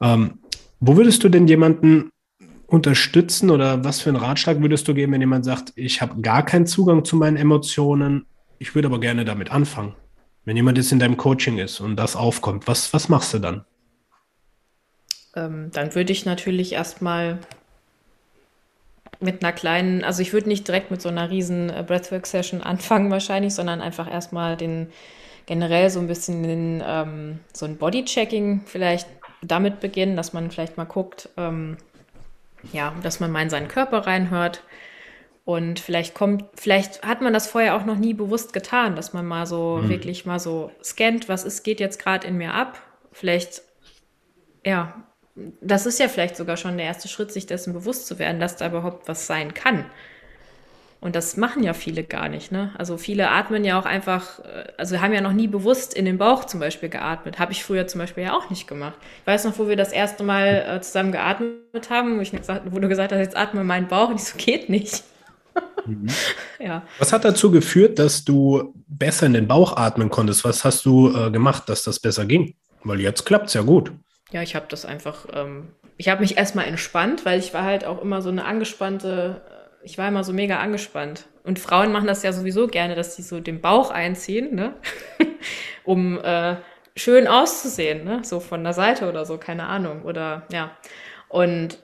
[0.01, 0.42] Ähm,
[0.85, 2.11] wo würdest du denn jemanden
[2.66, 6.45] unterstützen oder was für einen Ratschlag würdest du geben, wenn jemand sagt, ich habe gar
[6.45, 8.27] keinen Zugang zu meinen Emotionen,
[8.59, 9.95] ich würde aber gerne damit anfangen?
[10.45, 13.64] Wenn jemand jetzt in deinem Coaching ist und das aufkommt, was, was machst du dann?
[15.37, 17.38] Ähm, dann würde ich natürlich erstmal
[19.21, 23.09] mit einer kleinen, also ich würde nicht direkt mit so einer riesen äh, Breathwork-Session anfangen
[23.12, 24.88] wahrscheinlich, sondern einfach erstmal den
[25.47, 29.07] generell so ein bisschen den, ähm, so ein Bodychecking vielleicht
[29.43, 31.77] damit beginnen, dass man vielleicht mal guckt, ähm,
[32.73, 34.63] ja, dass man mal in seinen Körper reinhört.
[35.45, 39.27] Und vielleicht kommt, vielleicht hat man das vorher auch noch nie bewusst getan, dass man
[39.27, 39.89] mal so mhm.
[39.89, 42.81] wirklich mal so scannt, was ist, geht jetzt gerade in mir ab.
[43.11, 43.63] Vielleicht,
[44.65, 45.03] ja,
[45.61, 48.57] das ist ja vielleicht sogar schon der erste Schritt, sich dessen bewusst zu werden, dass
[48.57, 49.87] da überhaupt was sein kann.
[51.03, 52.53] Und das machen ja viele gar nicht.
[52.53, 52.71] Ne?
[52.79, 56.17] Also viele atmen ja auch einfach, äh, also haben ja noch nie bewusst in den
[56.17, 57.41] Bauch zum Beispiel geatmet.
[57.41, 58.95] Habe ich früher zum Beispiel ja auch nicht gemacht.
[59.21, 62.62] Ich weiß noch, wo wir das erste Mal äh, zusammen geatmet haben, wo, ich gesagt,
[62.71, 64.11] wo du gesagt hast, jetzt atme meinen Bauch.
[64.11, 65.03] Und ich so, geht nicht.
[65.87, 66.07] Mhm.
[66.61, 66.83] ja.
[67.01, 70.45] Was hat dazu geführt, dass du besser in den Bauch atmen konntest?
[70.45, 72.55] Was hast du äh, gemacht, dass das besser ging?
[72.85, 73.91] Weil jetzt klappt es ja gut.
[74.31, 77.85] Ja, ich habe das einfach, ähm, ich habe mich erstmal entspannt, weil ich war halt
[77.85, 79.43] auch immer so eine angespannte
[79.85, 81.27] ich war immer so mega angespannt.
[81.45, 84.75] Und Frauen machen das ja sowieso gerne, dass sie so den Bauch einziehen, ne?
[85.85, 86.57] um äh,
[86.95, 88.21] schön auszusehen, ne?
[88.23, 90.03] So von der Seite oder so, keine Ahnung.
[90.03, 90.77] Oder ja.
[91.29, 91.79] Und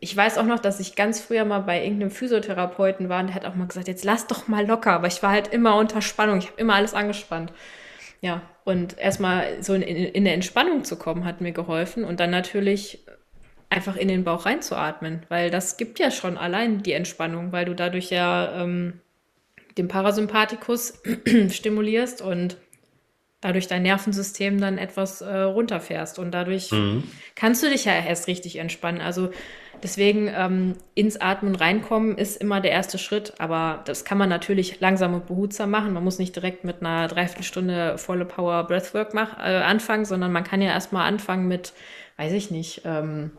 [0.00, 3.36] ich weiß auch noch, dass ich ganz früher mal bei irgendeinem Physiotherapeuten war und der
[3.36, 4.92] hat auch mal gesagt, jetzt lass doch mal locker.
[4.92, 6.38] Aber ich war halt immer unter Spannung.
[6.38, 7.52] Ich habe immer alles angespannt.
[8.22, 12.04] Ja, und erstmal so in, in eine Entspannung zu kommen, hat mir geholfen.
[12.04, 13.04] Und dann natürlich
[13.70, 17.74] einfach in den Bauch reinzuatmen, weil das gibt ja schon allein die Entspannung, weil du
[17.74, 19.00] dadurch ja ähm,
[19.78, 21.00] den Parasympathikus
[21.48, 22.56] stimulierst und
[23.40, 27.04] dadurch dein Nervensystem dann etwas äh, runterfährst und dadurch mhm.
[27.36, 29.00] kannst du dich ja erst richtig entspannen.
[29.00, 29.30] Also
[29.82, 34.80] deswegen ähm, ins Atmen reinkommen ist immer der erste Schritt, aber das kann man natürlich
[34.80, 35.94] langsam und behutsam machen.
[35.94, 40.44] Man muss nicht direkt mit einer Dreiviertelstunde volle Power Breathwork mach, äh, anfangen, sondern man
[40.44, 41.72] kann ja erstmal anfangen mit,
[42.18, 43.30] weiß ich nicht, ähm,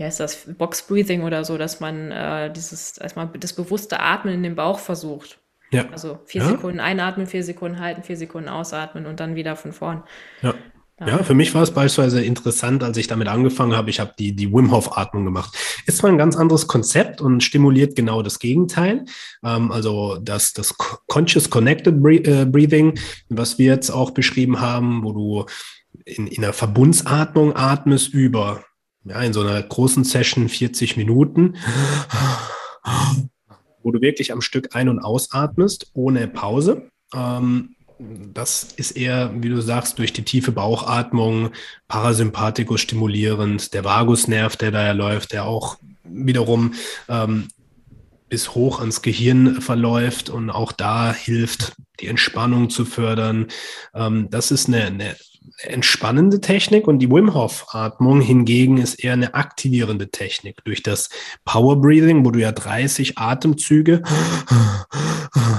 [0.00, 4.32] wie heißt das, Box Breathing oder so, dass man äh, dieses, erstmal das bewusste Atmen
[4.32, 5.38] in den Bauch versucht.
[5.72, 5.90] Ja.
[5.92, 6.48] Also vier ja.
[6.48, 10.02] Sekunden einatmen, vier Sekunden halten, vier Sekunden ausatmen und dann wieder von vorn.
[10.40, 10.54] Ja.
[11.06, 13.88] Ja, für mich war es beispielsweise interessant, als ich damit angefangen habe.
[13.88, 15.54] Ich habe die, die Wim Hof Atmung gemacht.
[15.86, 19.04] Ist zwar ein ganz anderes Konzept und stimuliert genau das Gegenteil.
[19.42, 20.74] Ähm, also das, das
[21.08, 21.94] Conscious Connected
[22.26, 22.98] äh, Breathing,
[23.30, 25.46] was wir jetzt auch beschrieben haben, wo du
[26.04, 28.62] in, in einer Verbundsatmung atmest über,
[29.04, 31.56] ja, in so einer großen Session 40 Minuten
[33.82, 36.90] wo du wirklich am Stück ein- und ausatmest, ohne Pause.
[37.14, 41.50] Ähm, das ist eher, wie du sagst, durch die tiefe Bauchatmung,
[41.88, 46.74] Parasympathikus stimulierend, der Vagusnerv, der da ja läuft, der auch wiederum
[47.08, 47.48] ähm,
[48.30, 53.48] bis hoch ans Gehirn verläuft und auch da hilft, die Entspannung zu fördern.
[53.92, 55.16] Ähm, das ist eine, eine
[55.58, 61.10] entspannende Technik und die Wim Hof Atmung hingegen ist eher eine aktivierende Technik durch das
[61.44, 64.02] Power Breathing, wo du ja 30 Atemzüge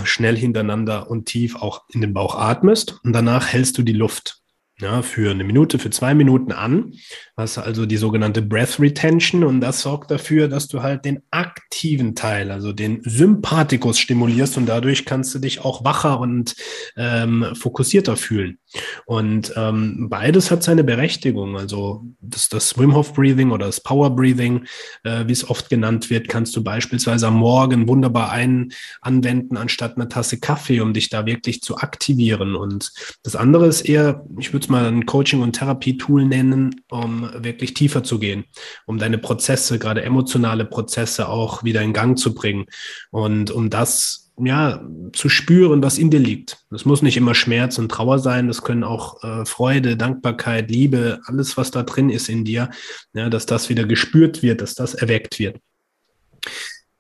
[0.04, 4.41] schnell hintereinander und tief auch in den Bauch atmest und danach hältst du die Luft
[4.82, 6.93] ja, für eine Minute, für zwei Minuten an.
[7.41, 12.13] Hast also die sogenannte Breath Retention und das sorgt dafür, dass du halt den aktiven
[12.13, 16.56] Teil, also den Sympathikus stimulierst und dadurch kannst du dich auch wacher und
[16.95, 18.60] ähm, fokussierter fühlen.
[19.06, 21.58] Und ähm, beides hat seine Berechtigung.
[21.58, 24.65] Also das, das Wim Hof Breathing oder das Power Breathing,
[25.04, 29.95] äh, wie es oft genannt wird, kannst du beispielsweise am Morgen wunderbar ein anwenden anstatt
[29.95, 32.56] einer Tasse Kaffee, um dich da wirklich zu aktivieren.
[32.56, 32.91] Und
[33.23, 37.73] das andere ist eher, ich würde es mal ein Coaching- und Therapie-Tool nennen, um wirklich
[37.73, 38.45] tiefer zu gehen,
[38.85, 42.65] um deine Prozesse, gerade emotionale Prozesse auch wieder in Gang zu bringen.
[43.11, 46.65] Und um das ja, zu spüren, was in dir liegt.
[46.71, 51.19] Das muss nicht immer Schmerz und Trauer sein, das können auch äh, Freude, Dankbarkeit, Liebe,
[51.25, 52.69] alles, was da drin ist in dir,
[53.13, 55.57] ja, dass das wieder gespürt wird, dass das erweckt wird.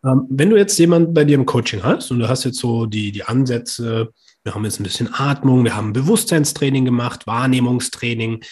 [0.03, 2.85] Ähm, wenn du jetzt jemand bei dir im Coaching hast und du hast jetzt so
[2.85, 4.11] die, die Ansätze,
[4.43, 8.43] wir haben jetzt ein bisschen Atmung, wir haben Bewusstseinstraining gemacht, Wahrnehmungstraining,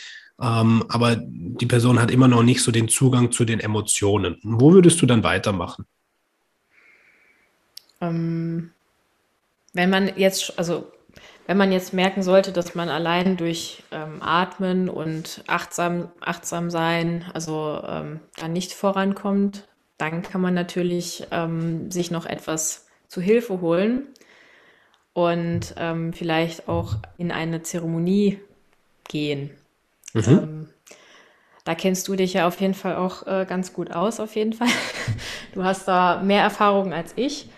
[0.42, 4.40] ähm, aber die Person hat immer noch nicht so den Zugang zu den Emotionen.
[4.44, 5.86] Wo würdest du dann weitermachen?
[8.02, 8.72] Ähm,
[9.74, 10.92] wenn man jetzt, also
[11.48, 17.26] wenn man jetzt merken sollte, dass man allein durch ähm, Atmen und achtsam, achtsam sein,
[17.34, 23.60] also ähm, dann nicht vorankommt, dann kann man natürlich ähm, sich noch etwas zu Hilfe
[23.62, 24.08] holen
[25.14, 28.40] und ähm, vielleicht auch in eine Zeremonie
[29.08, 29.50] gehen.
[30.14, 30.24] Mhm.
[30.28, 30.70] Ähm,
[31.66, 34.54] da kennst du dich ja auf jeden Fall auch äh, ganz gut aus, auf jeden
[34.54, 34.68] Fall.
[35.54, 37.50] Du hast da mehr Erfahrung als ich.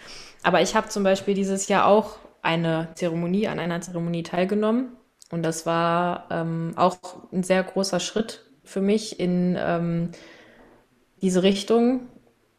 [0.43, 4.93] Aber ich habe zum Beispiel dieses Jahr auch eine Zeremonie, an einer Zeremonie teilgenommen.
[5.29, 6.97] Und das war ähm, auch
[7.31, 10.11] ein sehr großer Schritt für mich in ähm,
[11.21, 12.07] diese Richtung,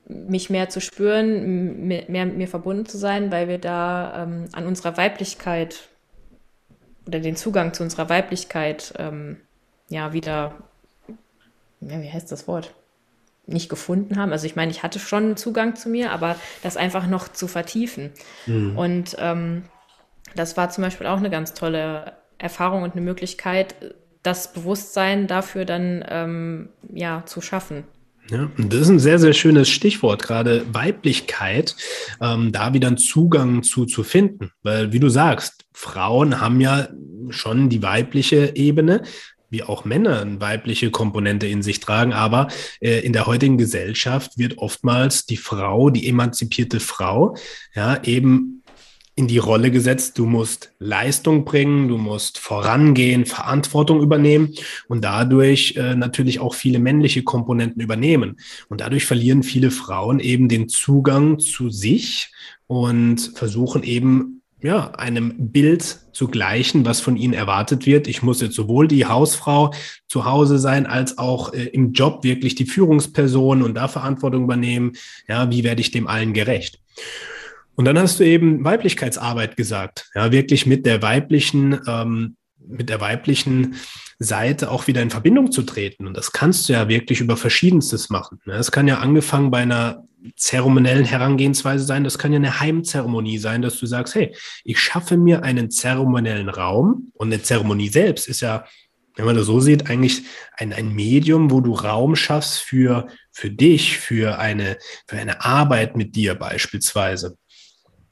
[0.07, 4.49] mich mehr zu spüren, mehr, mehr mit mir verbunden zu sein, weil wir da ähm,
[4.53, 5.89] an unserer Weiblichkeit
[7.07, 9.39] oder den Zugang zu unserer Weiblichkeit ähm,
[9.93, 10.55] ja wieder,
[11.81, 12.75] ja, wie heißt das Wort?
[13.47, 14.31] nicht gefunden haben.
[14.31, 18.11] Also ich meine, ich hatte schon Zugang zu mir, aber das einfach noch zu vertiefen.
[18.47, 18.79] Mhm.
[18.79, 19.65] Und ähm,
[20.37, 23.75] das war zum Beispiel auch eine ganz tolle Erfahrung und eine Möglichkeit,
[24.23, 27.85] das Bewusstsein dafür dann ähm, ja zu schaffen.
[28.31, 31.75] Ja, das ist ein sehr, sehr schönes Stichwort, gerade Weiblichkeit,
[32.21, 34.53] ähm, da wieder einen Zugang zu, zu finden.
[34.63, 36.89] Weil, wie du sagst, Frauen haben ja
[37.31, 39.03] schon die weibliche Ebene,
[39.53, 42.13] wie auch Männer eine weibliche Komponente in sich tragen.
[42.13, 42.49] Aber
[42.81, 47.37] äh, in der heutigen Gesellschaft wird oftmals die Frau, die emanzipierte Frau,
[47.75, 48.63] ja, eben
[49.15, 54.55] in die Rolle gesetzt, du musst Leistung bringen, du musst vorangehen, Verantwortung übernehmen
[54.89, 58.39] und dadurch äh, natürlich auch viele männliche Komponenten übernehmen.
[58.69, 62.33] Und dadurch verlieren viele Frauen eben den Zugang zu sich
[62.67, 68.07] und versuchen eben ja, einem Bild zu gleichen, was von ihnen erwartet wird.
[68.07, 69.73] Ich muss jetzt sowohl die Hausfrau
[70.07, 74.93] zu Hause sein, als auch äh, im Job wirklich die Führungsperson und da Verantwortung übernehmen.
[75.29, 76.81] Ja, wie werde ich dem allen gerecht?
[77.75, 83.01] Und dann hast du eben Weiblichkeitsarbeit gesagt, ja, wirklich mit der weiblichen, ähm, mit der
[83.01, 83.75] weiblichen
[84.21, 86.07] Seite auch wieder in Verbindung zu treten.
[86.07, 88.39] Und das kannst du ja wirklich über Verschiedenstes machen.
[88.47, 90.05] Es kann ja angefangen bei einer
[90.37, 92.05] zeremoniellen Herangehensweise sein.
[92.05, 96.49] Das kann ja eine Heimzeremonie sein, dass du sagst, hey, ich schaffe mir einen zeremoniellen
[96.49, 98.65] Raum und eine Zeremonie selbst ist ja,
[99.17, 100.23] wenn man das so sieht, eigentlich
[100.57, 105.97] ein, ein Medium, wo du Raum schaffst für, für dich, für eine, für eine Arbeit
[105.97, 107.37] mit dir beispielsweise.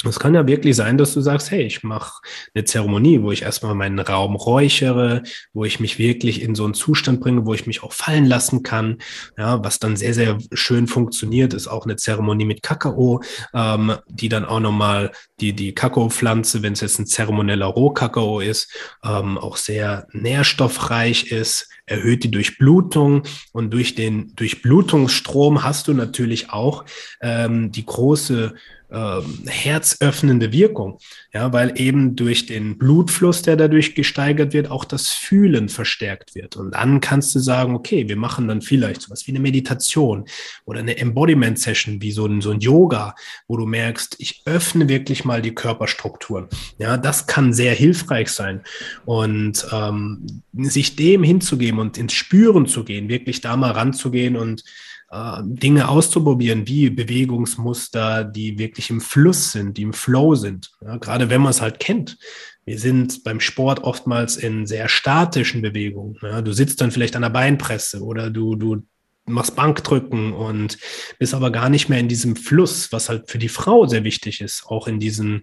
[0.08, 2.22] Es kann ja wirklich sein, dass du sagst, hey, ich mache
[2.54, 6.74] eine Zeremonie, wo ich erstmal meinen Raum räuchere, wo ich mich wirklich in so einen
[6.74, 8.98] Zustand bringe, wo ich mich auch fallen lassen kann.
[9.36, 14.30] Ja, was dann sehr, sehr schön funktioniert, ist auch eine Zeremonie mit Kakao, ähm, die
[14.30, 18.72] dann auch nochmal die, die Kakaopflanze, wenn es jetzt ein zeremoneller Rohkakao ist,
[19.04, 26.50] ähm, auch sehr nährstoffreich ist, erhöht die Durchblutung und durch den Durchblutungsstrom hast du natürlich
[26.50, 26.84] auch
[27.20, 28.54] ähm, die große
[28.92, 30.98] ähm, herzöffnende Wirkung,
[31.32, 36.56] ja, weil eben durch den Blutfluss, der dadurch gesteigert wird, auch das Fühlen verstärkt wird.
[36.56, 40.24] Und dann kannst du sagen, okay, wir machen dann vielleicht sowas wie eine Meditation
[40.64, 43.14] oder eine Embodiment-Session, wie so ein, so ein Yoga,
[43.46, 46.48] wo du merkst, ich öffne wirklich mal die Körperstrukturen.
[46.78, 48.62] Ja, das kann sehr hilfreich sein.
[49.04, 54.64] Und ähm, sich dem hinzugeben und ins Spüren zu gehen, wirklich da mal ranzugehen und
[55.10, 60.70] äh, Dinge auszuprobieren, wie Bewegungsmuster, die wirklich im Fluss sind, die im Flow sind.
[60.80, 62.16] Ja, gerade wenn man es halt kennt.
[62.64, 66.16] Wir sind beim Sport oftmals in sehr statischen Bewegungen.
[66.22, 68.82] Ja, du sitzt dann vielleicht an der Beinpresse oder du, du
[69.26, 70.78] machst Bankdrücken und
[71.18, 74.40] bist aber gar nicht mehr in diesem Fluss, was halt für die Frau sehr wichtig
[74.40, 75.42] ist, auch in diesen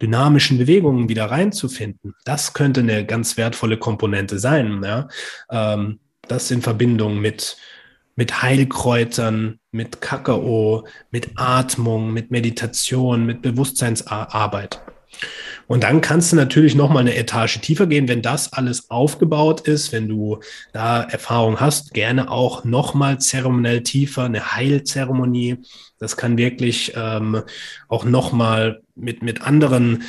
[0.00, 2.14] dynamischen Bewegungen wieder reinzufinden.
[2.24, 4.82] Das könnte eine ganz wertvolle Komponente sein.
[4.82, 5.08] Ja?
[5.50, 7.56] Ähm, das in Verbindung mit
[8.16, 14.80] mit Heilkräutern, mit Kakao, mit Atmung, mit Meditation, mit Bewusstseinsarbeit.
[15.68, 19.62] Und dann kannst du natürlich noch mal eine Etage tiefer gehen, wenn das alles aufgebaut
[19.62, 20.40] ist, wenn du
[20.72, 25.58] da Erfahrung hast, gerne auch noch mal zeremoniell tiefer, eine Heilzeremonie.
[25.98, 27.42] Das kann wirklich ähm,
[27.88, 30.02] auch noch mal mit mit anderen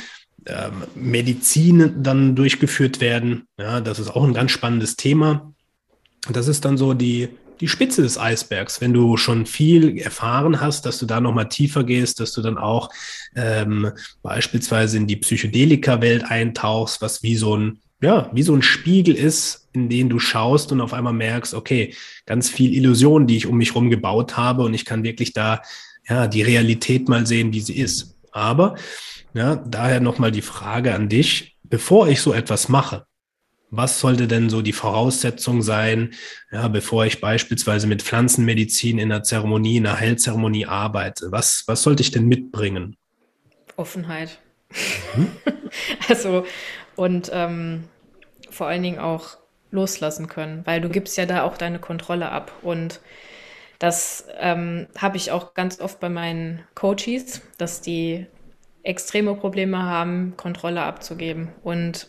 [0.46, 3.46] ähm, Medizin dann durchgeführt werden.
[3.58, 5.54] Ja, das ist auch ein ganz spannendes Thema.
[6.30, 7.28] Das ist dann so die
[7.60, 11.84] die Spitze des Eisbergs, wenn du schon viel erfahren hast, dass du da nochmal tiefer
[11.84, 12.90] gehst, dass du dann auch
[13.36, 19.14] ähm, beispielsweise in die Psychedelika-Welt eintauchst, was wie so ein ja, wie so ein Spiegel
[19.14, 21.94] ist, in den du schaust und auf einmal merkst, okay,
[22.26, 25.62] ganz viel Illusionen, die ich um mich herum gebaut habe und ich kann wirklich da
[26.06, 28.16] ja die Realität mal sehen, wie sie ist.
[28.30, 28.74] Aber
[29.32, 33.06] ja, daher nochmal die Frage an dich, bevor ich so etwas mache,
[33.70, 36.14] was sollte denn so die Voraussetzung sein,
[36.52, 41.32] ja, bevor ich beispielsweise mit Pflanzenmedizin in einer Zeremonie, in einer Heilzeremonie arbeite?
[41.32, 42.96] Was, was sollte ich denn mitbringen?
[43.76, 44.38] Offenheit.
[45.16, 45.32] Mhm.
[46.08, 46.46] also,
[46.96, 47.84] und ähm,
[48.50, 49.38] vor allen Dingen auch
[49.70, 52.52] loslassen können, weil du gibst ja da auch deine Kontrolle ab.
[52.62, 53.00] Und
[53.78, 58.26] das ähm, habe ich auch ganz oft bei meinen Coaches, dass die
[58.84, 61.48] extreme Probleme haben, Kontrolle abzugeben.
[61.62, 62.08] Und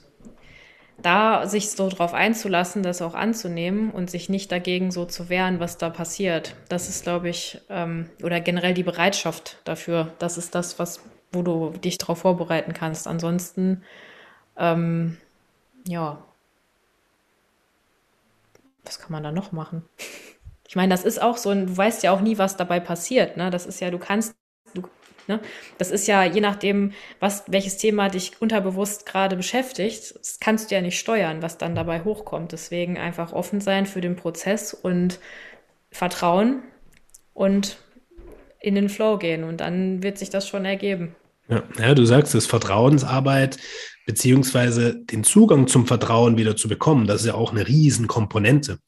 [0.98, 5.60] da sich so drauf einzulassen, das auch anzunehmen und sich nicht dagegen so zu wehren,
[5.60, 6.56] was da passiert.
[6.70, 10.14] Das ist, glaube ich, ähm, oder generell die Bereitschaft dafür.
[10.20, 13.08] Das ist das, was, wo du dich darauf vorbereiten kannst.
[13.08, 13.84] Ansonsten,
[14.58, 15.18] ähm,
[15.88, 16.18] ja,
[18.84, 19.84] was kann man da noch machen?
[20.68, 23.38] Ich meine, das ist auch so, du weißt ja auch nie, was dabei passiert.
[23.38, 23.50] Ne?
[23.50, 24.36] Das ist ja, du kannst
[25.28, 25.40] Ne?
[25.78, 30.76] Das ist ja je nachdem, was, welches Thema dich unterbewusst gerade beschäftigt, das kannst du
[30.76, 32.52] ja nicht steuern, was dann dabei hochkommt.
[32.52, 35.20] Deswegen einfach offen sein für den Prozess und
[35.92, 36.64] vertrauen
[37.34, 37.78] und
[38.60, 41.16] in den Flow gehen und dann wird sich das schon ergeben.
[41.48, 43.58] Ja, ja du sagst es, Vertrauensarbeit
[44.06, 48.80] beziehungsweise den Zugang zum Vertrauen wieder zu bekommen, das ist ja auch eine Riesenkomponente.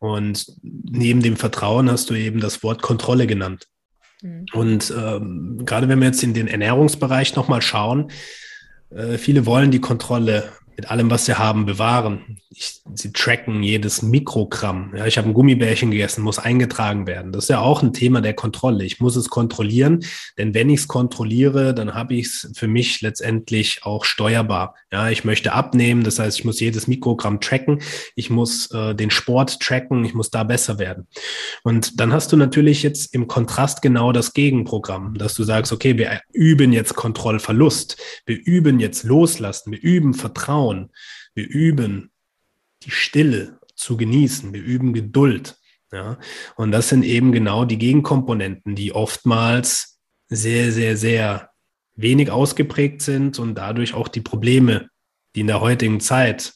[0.00, 3.68] Und neben dem Vertrauen hast du eben das Wort Kontrolle genannt.
[4.22, 4.46] Mhm.
[4.52, 8.10] Und ähm, gerade wenn wir jetzt in den Ernährungsbereich nochmal schauen,
[8.90, 10.44] äh, viele wollen die Kontrolle
[10.76, 12.38] mit allem, was sie haben, bewahren.
[12.50, 14.92] Ich, sie tracken jedes Mikrogramm.
[14.96, 17.32] Ja, ich habe ein Gummibärchen gegessen, muss eingetragen werden.
[17.32, 18.84] Das ist ja auch ein Thema der Kontrolle.
[18.84, 20.04] Ich muss es kontrollieren,
[20.38, 24.74] denn wenn ich es kontrolliere, dann habe ich es für mich letztendlich auch steuerbar.
[24.90, 27.80] Ja, ich möchte abnehmen, das heißt, ich muss jedes Mikrogramm tracken.
[28.14, 31.06] Ich muss äh, den Sport tracken, ich muss da besser werden.
[31.62, 35.96] Und dann hast du natürlich jetzt im Kontrast genau das Gegenprogramm, dass du sagst, okay,
[35.96, 37.96] wir üben jetzt Kontrollverlust,
[38.26, 40.90] wir üben jetzt Loslassen, wir üben Vertrauen Vertrauen.
[41.34, 42.10] Wir üben
[42.84, 44.52] die Stille zu genießen.
[44.52, 45.56] Wir üben Geduld.
[45.92, 46.18] Ja,
[46.56, 51.50] und das sind eben genau die Gegenkomponenten, die oftmals sehr, sehr, sehr
[51.94, 54.88] wenig ausgeprägt sind und dadurch auch die Probleme,
[55.34, 56.54] die in der heutigen Zeit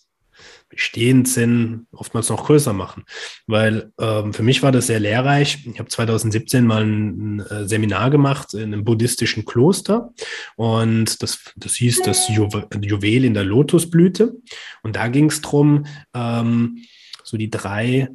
[0.76, 3.04] bestehend sind, oftmals noch größer machen.
[3.46, 5.66] Weil ähm, für mich war das sehr lehrreich.
[5.66, 10.12] Ich habe 2017 mal ein, äh, Seminar gemacht in einem buddhistischen Kloster
[10.56, 12.48] und das, das hieß das Ju
[12.80, 14.34] Juwel in der Lotusblüte.
[14.82, 16.84] Und da ging es darum, ähm,
[17.24, 18.08] so die drei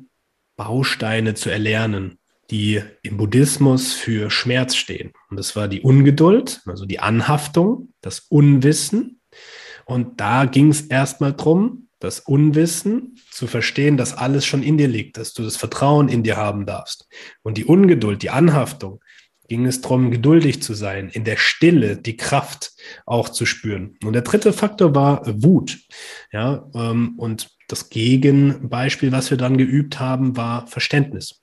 [0.56, 2.20] Bausteine zu erlernen,
[2.52, 5.14] die im Buddhismus für Schmerz stehen.
[5.30, 9.22] Und das war die Ungeduld, also die Anhaftung, das Unwissen.
[9.86, 14.88] Und da ging es erstmal darum, das Unwissen, zu verstehen, dass alles schon in dir
[14.88, 17.08] liegt, dass du das Vertrauen in dir haben darfst.
[17.44, 19.02] Und die Ungeduld, die Anhaftung,
[19.48, 22.72] ging es darum, geduldig zu sein, in der Stille die Kraft
[23.06, 23.98] auch zu spüren.
[24.04, 25.78] Und der dritte Faktor war Wut.
[26.32, 31.42] Ja, ähm, und das Gegenbeispiel, was wir dann geübt haben, war Verständnis.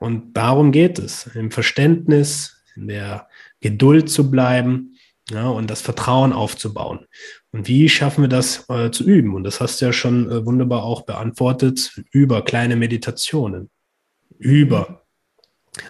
[0.00, 3.28] Und darum geht es, im Verständnis, in der
[3.60, 4.96] Geduld zu bleiben
[5.30, 7.06] ja, und das Vertrauen aufzubauen.
[7.52, 9.34] Und wie schaffen wir das äh, zu üben?
[9.34, 13.70] Und das hast du ja schon äh, wunderbar auch beantwortet über kleine Meditationen,
[14.38, 15.06] über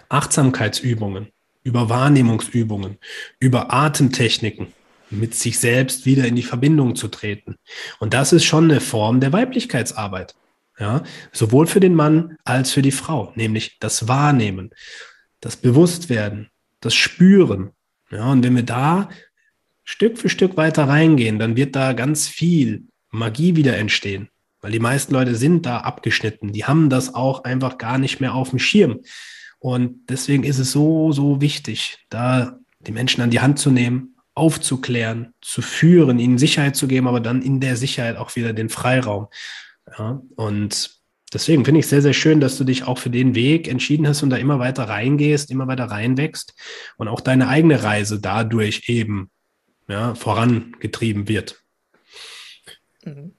[0.07, 1.27] Achtsamkeitsübungen,
[1.63, 2.97] über Wahrnehmungsübungen,
[3.39, 4.67] über Atemtechniken,
[5.09, 7.55] mit sich selbst wieder in die Verbindung zu treten.
[7.99, 10.35] Und das ist schon eine Form der Weiblichkeitsarbeit.
[10.79, 11.03] Ja,
[11.33, 14.69] sowohl für den Mann als für die Frau, nämlich das Wahrnehmen,
[15.41, 16.49] das Bewusstwerden,
[16.79, 17.71] das Spüren.
[18.11, 19.09] Ja, und wenn wir da
[19.91, 24.29] Stück für Stück weiter reingehen, dann wird da ganz viel Magie wieder entstehen.
[24.61, 26.53] Weil die meisten Leute sind da abgeschnitten.
[26.53, 28.99] Die haben das auch einfach gar nicht mehr auf dem Schirm.
[29.57, 34.15] Und deswegen ist es so, so wichtig, da die Menschen an die Hand zu nehmen,
[34.35, 38.69] aufzuklären, zu führen, ihnen Sicherheit zu geben, aber dann in der Sicherheit auch wieder den
[38.69, 39.25] Freiraum.
[39.97, 40.99] Ja, und
[41.33, 44.07] deswegen finde ich es sehr, sehr schön, dass du dich auch für den Weg entschieden
[44.07, 46.53] hast und da immer weiter reingehst, immer weiter reinwächst
[46.97, 49.31] und auch deine eigene Reise dadurch eben
[49.89, 51.61] ja, vorangetrieben wird.
[53.03, 53.33] Mhm.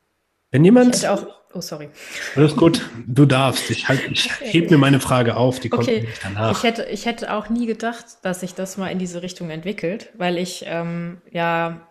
[0.51, 1.07] Wenn jemand.
[1.07, 1.89] Auch, oh, sorry.
[2.35, 3.71] Alles gut, du darfst.
[3.71, 6.03] Ich, halt, ich heb mir meine Frage auf, die kommt okay.
[6.03, 6.59] nicht danach.
[6.59, 10.11] Ich hätte, ich hätte auch nie gedacht, dass sich das mal in diese Richtung entwickelt,
[10.19, 11.87] weil ich ähm, ja,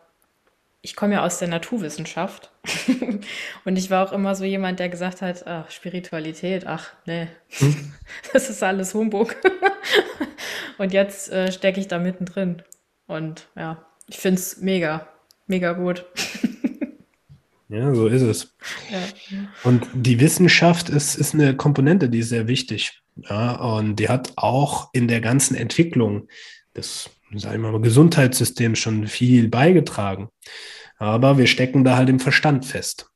[0.81, 2.51] ich komme ja aus der Naturwissenschaft
[3.65, 7.93] und ich war auch immer so jemand, der gesagt hat, ach, Spiritualität, ach, nee, hm?
[8.33, 9.35] das ist alles Humbug.
[10.77, 12.61] und jetzt äh, stecke ich da mittendrin.
[13.07, 15.07] Und ja, ich finde es mega,
[15.47, 16.05] mega gut.
[17.71, 18.55] Ja, so ist es.
[18.89, 19.47] Ja.
[19.63, 22.99] Und die Wissenschaft ist, ist eine Komponente, die ist sehr wichtig.
[23.29, 26.27] Ja, und die hat auch in der ganzen Entwicklung
[26.75, 30.29] des, sagen wir mal, Gesundheitssystems schon viel beigetragen.
[30.97, 33.11] Aber wir stecken da halt im Verstand fest.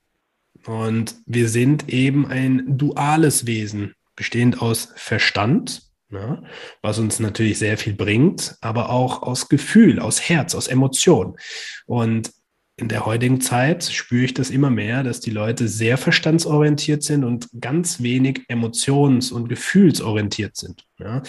[0.67, 5.81] Und wir sind eben ein duales Wesen, bestehend aus Verstand
[6.13, 6.41] ja,
[6.81, 11.37] was uns natürlich sehr viel bringt, aber auch aus Gefühl, aus Herz, aus Emotion.
[11.85, 12.31] Und
[12.75, 17.23] in der heutigen Zeit spüre ich das immer mehr, dass die Leute sehr verstandsorientiert sind
[17.23, 20.85] und ganz wenig emotions- und gefühlsorientiert sind.
[20.97, 21.21] Ja,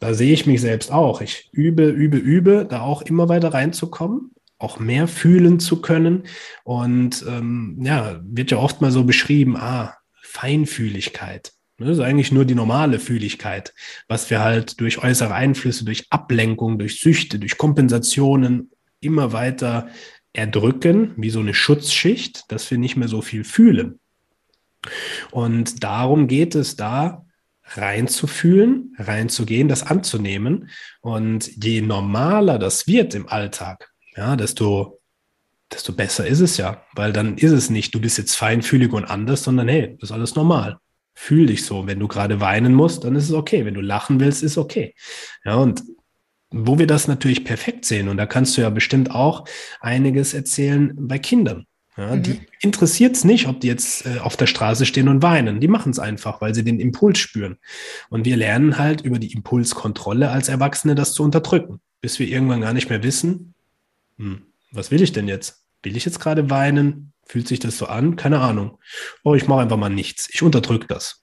[0.00, 1.20] da sehe ich mich selbst auch.
[1.20, 6.24] Ich übe, übe, übe, da auch immer weiter reinzukommen, auch mehr fühlen zu können.
[6.64, 11.52] Und ähm, ja, wird ja oft mal so beschrieben, ah, Feinfühligkeit.
[11.78, 13.72] Das ist eigentlich nur die normale Fühligkeit,
[14.08, 19.88] was wir halt durch äußere Einflüsse, durch Ablenkung, durch Süchte, durch Kompensationen immer weiter
[20.32, 24.00] erdrücken, wie so eine Schutzschicht, dass wir nicht mehr so viel fühlen.
[25.30, 27.24] Und darum geht es da,
[27.62, 30.70] reinzufühlen, reinzugehen, das anzunehmen.
[31.00, 35.00] Und je normaler das wird im Alltag, ja, desto,
[35.70, 39.04] desto besser ist es ja, weil dann ist es nicht, du bist jetzt feinfühlig und
[39.04, 40.78] anders, sondern hey, das ist alles normal
[41.18, 41.86] fühl dich so.
[41.86, 43.64] Wenn du gerade weinen musst, dann ist es okay.
[43.64, 44.94] Wenn du lachen willst, ist okay.
[45.44, 45.82] Ja, und
[46.50, 49.44] wo wir das natürlich perfekt sehen, und da kannst du ja bestimmt auch
[49.80, 51.66] einiges erzählen bei Kindern.
[51.96, 52.22] Ja, mhm.
[52.22, 55.60] Die interessiert es nicht, ob die jetzt äh, auf der Straße stehen und weinen.
[55.60, 57.56] Die machen es einfach, weil sie den Impuls spüren.
[58.08, 62.60] Und wir lernen halt über die Impulskontrolle als Erwachsene das zu unterdrücken, bis wir irgendwann
[62.60, 63.54] gar nicht mehr wissen,
[64.18, 65.64] hm, was will ich denn jetzt?
[65.82, 67.12] Will ich jetzt gerade weinen?
[67.28, 68.16] Fühlt sich das so an?
[68.16, 68.78] Keine Ahnung.
[69.22, 70.28] Oh, ich mache einfach mal nichts.
[70.32, 71.22] Ich unterdrücke das.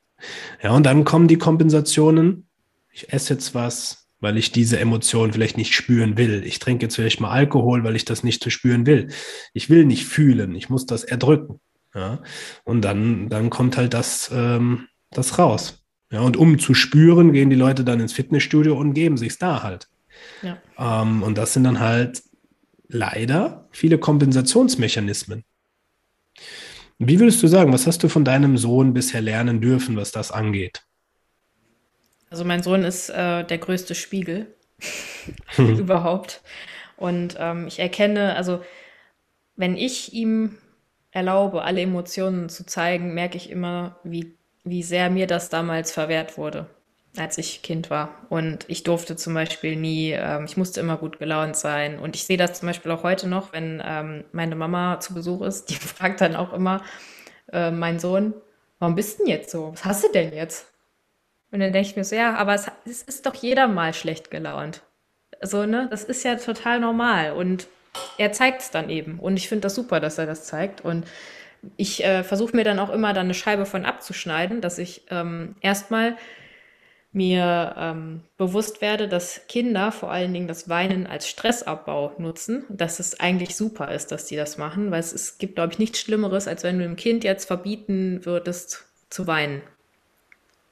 [0.62, 2.48] Ja, und dann kommen die Kompensationen.
[2.92, 6.44] Ich esse jetzt was, weil ich diese Emotion vielleicht nicht spüren will.
[6.46, 9.10] Ich trinke jetzt vielleicht mal Alkohol, weil ich das nicht zu spüren will.
[9.54, 10.54] Ich will nicht fühlen.
[10.56, 11.60] Ich muss das erdrücken.
[11.96, 12.22] Ja,
[12.66, 15.86] und dann, dann kommt halt das, ähm, das raus.
[16.12, 19.64] Ja, und um zu spüren, gehen die Leute dann ins Fitnessstudio und geben sich's da
[19.64, 19.88] halt.
[20.44, 20.58] Ja.
[20.78, 22.22] Ähm, und das sind dann halt
[22.88, 25.44] leider viele Kompensationsmechanismen.
[26.98, 30.32] Wie würdest du sagen, was hast du von deinem Sohn bisher lernen dürfen, was das
[30.32, 30.84] angeht?
[32.30, 34.56] Also mein Sohn ist äh, der größte Spiegel
[35.58, 36.42] überhaupt.
[36.98, 38.64] Und ähm, ich erkenne, also
[39.56, 40.58] wenn ich ihm
[41.12, 46.38] erlaube, alle Emotionen zu zeigen, merke ich immer, wie, wie sehr mir das damals verwehrt
[46.38, 46.68] wurde
[47.18, 48.10] als ich Kind war.
[48.30, 52.00] Und ich durfte zum Beispiel nie, ähm, ich musste immer gut gelaunt sein.
[52.00, 55.42] Und ich sehe das zum Beispiel auch heute noch, wenn ähm, meine Mama zu Besuch
[55.42, 56.82] ist, die fragt dann auch immer,
[57.52, 58.34] äh, mein Sohn,
[58.80, 59.72] warum bist du denn jetzt so?
[59.74, 60.68] Was hast du denn jetzt?
[61.52, 64.32] Und dann denke ich mir so, ja, aber es, es ist doch jeder mal schlecht
[64.32, 64.82] gelaunt.
[65.40, 67.32] Also, ne, das ist ja total normal.
[67.32, 67.68] Und
[68.18, 69.20] er zeigt es dann eben.
[69.20, 70.82] Und ich finde das super, dass er das zeigt.
[70.82, 71.06] Und
[71.78, 75.56] ich äh, versuche mir dann auch immer dann eine Scheibe von abzuschneiden, dass ich ähm,
[75.62, 76.18] erstmal
[77.16, 83.00] mir ähm, bewusst werde, dass Kinder vor allen Dingen das Weinen als Stressabbau nutzen, dass
[83.00, 86.00] es eigentlich super ist, dass die das machen, weil es, es gibt, glaube ich, nichts
[86.00, 89.62] Schlimmeres, als wenn du dem Kind jetzt verbieten würdest zu weinen.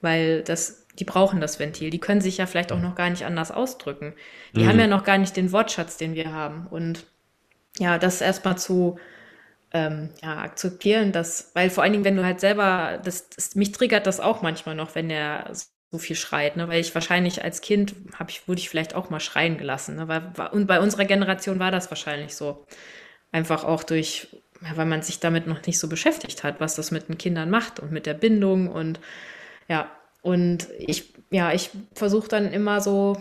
[0.02, 1.88] Weil das, die brauchen das Ventil.
[1.88, 4.12] Die können sich ja vielleicht auch noch gar nicht anders ausdrücken.
[4.54, 4.68] Die mhm.
[4.68, 6.66] haben ja noch gar nicht den Wortschatz, den wir haben.
[6.66, 7.06] Und
[7.78, 8.98] ja, das erstmal zu
[9.72, 13.72] ähm, ja, akzeptieren, dass, weil vor allen Dingen, wenn du halt selber, das, das, mich
[13.72, 15.50] triggert das auch manchmal noch, wenn er
[15.94, 16.66] so viel schreit, ne?
[16.66, 19.94] weil ich wahrscheinlich als Kind hab ich, wurde ich vielleicht auch mal schreien gelassen.
[19.94, 20.08] Ne?
[20.08, 22.66] Weil, und bei unserer Generation war das wahrscheinlich so.
[23.30, 24.28] Einfach auch durch,
[24.60, 27.78] weil man sich damit noch nicht so beschäftigt hat, was das mit den Kindern macht
[27.78, 28.98] und mit der Bindung und
[29.68, 29.88] ja,
[30.20, 33.20] und ich, ja, ich versuche dann immer so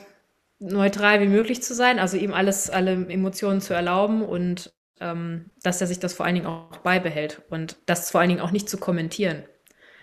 [0.60, 5.82] neutral wie möglich zu sein, also ihm alles, alle Emotionen zu erlauben und ähm, dass
[5.82, 8.70] er sich das vor allen Dingen auch beibehält und das vor allen Dingen auch nicht
[8.70, 9.44] zu kommentieren.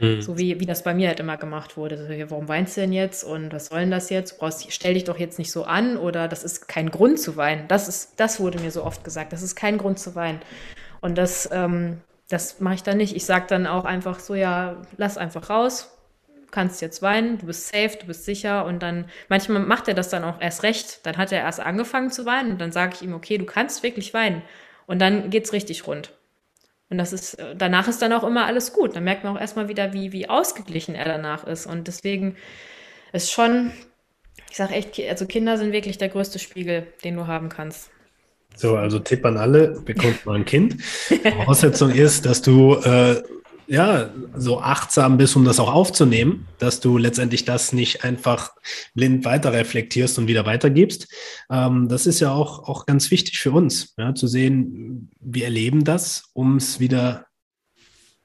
[0.01, 0.23] Mhm.
[0.23, 1.99] So wie, wie das bei mir halt immer gemacht wurde.
[1.99, 4.33] So, warum weinst du denn jetzt und was soll denn das jetzt?
[4.33, 7.37] Du brauchst, stell dich doch jetzt nicht so an oder das ist kein Grund zu
[7.37, 7.69] weinen.
[7.69, 9.33] Das, ist, das wurde mir so oft gesagt.
[9.33, 10.41] Das ist kein Grund zu weinen.
[11.01, 13.15] Und das, ähm, das mache ich dann nicht.
[13.15, 15.91] Ich sage dann auch einfach so, ja, lass einfach raus,
[16.51, 20.09] kannst jetzt weinen, du bist safe, du bist sicher und dann, manchmal macht er das
[20.09, 21.05] dann auch erst recht.
[21.05, 23.83] Dann hat er erst angefangen zu weinen und dann sage ich ihm, okay, du kannst
[23.83, 24.43] wirklich weinen.
[24.87, 26.13] Und dann geht es richtig rund.
[26.91, 28.97] Und das ist, äh, danach ist dann auch immer alles gut.
[28.97, 31.67] Dann merkt man auch erstmal wieder, wie, wie ausgeglichen er danach ist.
[31.67, 32.37] Und deswegen
[33.13, 33.71] ist schon,
[34.51, 37.91] ich sage echt, also Kinder sind wirklich der größte Spiegel, den du haben kannst.
[38.57, 40.83] So, also Tipp an alle, bekommt mal ein Kind.
[40.83, 43.23] Voraussetzung ist, dass du äh,
[43.71, 48.51] ja, so achtsam bist, um das auch aufzunehmen, dass du letztendlich das nicht einfach
[48.95, 51.07] blind weiter reflektierst und wieder weitergibst.
[51.49, 55.85] Ähm, das ist ja auch, auch ganz wichtig für uns, ja, zu sehen, wir erleben
[55.85, 57.27] das, um es wieder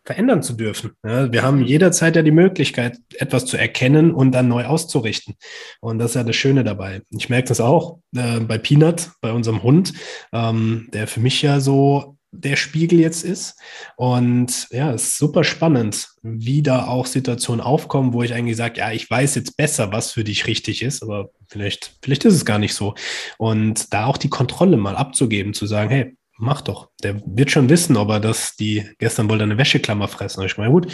[0.03, 0.93] verändern zu dürfen.
[1.05, 5.35] Ja, wir haben jederzeit ja die Möglichkeit, etwas zu erkennen und dann neu auszurichten.
[5.79, 7.01] Und das ist ja das Schöne dabei.
[7.09, 9.93] Ich merke das auch äh, bei Peanut, bei unserem Hund,
[10.33, 13.59] ähm, der für mich ja so der Spiegel jetzt ist.
[13.95, 18.79] Und ja, es ist super spannend, wie da auch Situationen aufkommen, wo ich eigentlich sage,
[18.79, 22.45] ja, ich weiß jetzt besser, was für dich richtig ist, aber vielleicht, vielleicht ist es
[22.45, 22.95] gar nicht so.
[23.37, 26.89] Und da auch die Kontrolle mal abzugeben, zu sagen, hey, mach doch.
[27.03, 30.41] Der wird schon wissen, ob er das, die gestern wollte eine Wäscheklammer fressen.
[30.41, 30.91] Und ich meine, gut,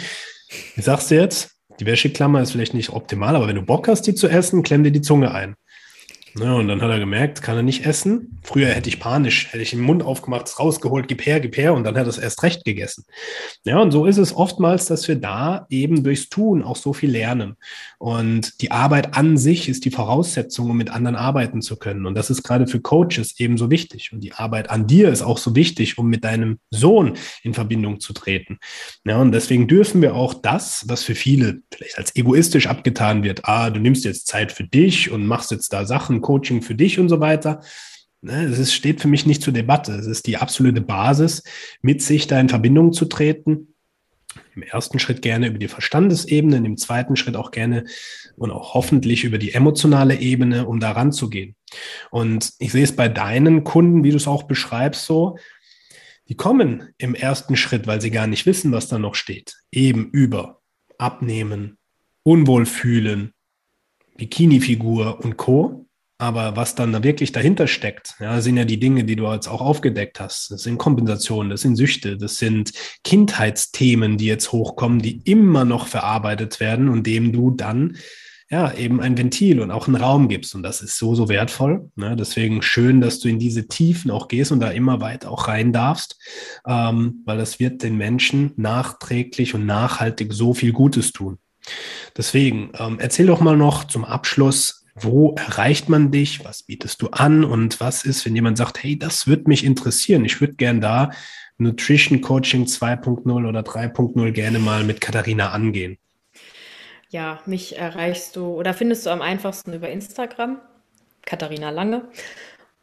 [0.74, 1.56] wie sagst du jetzt?
[1.80, 4.84] Die Wäscheklammer ist vielleicht nicht optimal, aber wenn du Bock hast, die zu essen, klemm
[4.84, 5.56] dir die Zunge ein.
[6.38, 8.40] Ja, und dann hat er gemerkt, kann er nicht essen.
[8.42, 11.84] Früher hätte ich panisch, hätte ich den Mund aufgemacht, rausgeholt, gib her, gib her und
[11.84, 13.04] dann hat er es erst recht gegessen.
[13.64, 17.10] Ja, und so ist es oftmals, dass wir da eben durchs Tun auch so viel
[17.10, 17.56] lernen.
[17.98, 22.06] Und die Arbeit an sich ist die Voraussetzung, um mit anderen arbeiten zu können.
[22.06, 24.10] Und das ist gerade für Coaches ebenso wichtig.
[24.12, 27.12] Und die Arbeit an dir ist auch so wichtig, um mit deinem Sohn
[27.42, 28.58] in Verbindung zu treten.
[29.04, 33.44] Ja, und deswegen dürfen wir auch das, was für viele vielleicht als egoistisch abgetan wird,
[33.44, 36.98] ah, du nimmst jetzt Zeit für dich und machst jetzt da Sachen, Coaching für dich
[36.98, 37.60] und so weiter.
[38.22, 39.92] Ne, es ist, steht für mich nicht zur Debatte.
[39.92, 41.42] Es ist die absolute Basis,
[41.82, 43.74] mit sich da in Verbindung zu treten.
[44.54, 47.84] Im ersten Schritt gerne über die Verstandesebene, im zweiten Schritt auch gerne
[48.36, 51.56] und auch hoffentlich über die emotionale Ebene, um da ranzugehen.
[52.10, 55.36] Und ich sehe es bei deinen Kunden, wie du es auch beschreibst, so,
[56.28, 60.10] die kommen im ersten Schritt, weil sie gar nicht wissen, was da noch steht, eben
[60.10, 60.60] über
[60.96, 61.78] Abnehmen,
[62.22, 63.32] Unwohlfühlen,
[64.16, 65.81] Bikini-Figur und Co.
[66.22, 69.48] Aber was dann da wirklich dahinter steckt, ja, sind ja die Dinge, die du jetzt
[69.48, 70.52] auch aufgedeckt hast.
[70.52, 72.70] Das sind Kompensationen, das sind Süchte, das sind
[73.02, 77.96] Kindheitsthemen, die jetzt hochkommen, die immer noch verarbeitet werden und dem du dann
[78.48, 80.54] ja eben ein Ventil und auch einen Raum gibst.
[80.54, 81.90] Und das ist so, so wertvoll.
[81.96, 82.14] Ne?
[82.14, 85.72] Deswegen schön, dass du in diese Tiefen auch gehst und da immer weiter auch rein
[85.72, 86.20] darfst,
[86.68, 91.38] ähm, weil das wird den Menschen nachträglich und nachhaltig so viel Gutes tun.
[92.16, 96.44] Deswegen ähm, erzähl doch mal noch zum Abschluss, wo erreicht man dich?
[96.44, 97.44] Was bietest du an?
[97.44, 100.24] Und was ist, wenn jemand sagt, hey, das würde mich interessieren.
[100.24, 101.10] Ich würde gern da
[101.58, 105.98] Nutrition Coaching 2.0 oder 3.0 gerne mal mit Katharina angehen.
[107.08, 110.60] Ja, mich erreichst du oder findest du am einfachsten über Instagram,
[111.24, 112.08] Katharina Lange.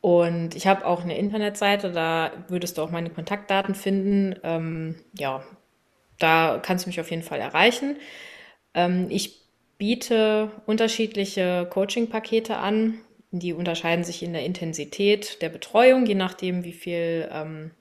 [0.01, 4.39] Und ich habe auch eine Internetseite, da würdest du auch meine Kontaktdaten finden.
[4.43, 5.43] Ähm, ja,
[6.19, 7.97] da kannst du mich auf jeden Fall erreichen.
[8.73, 9.38] Ähm, ich
[9.79, 12.99] biete unterschiedliche Coaching-Pakete an.
[13.31, 17.71] Die unterscheiden sich in der Intensität der Betreuung, je nachdem, wie viel ähm,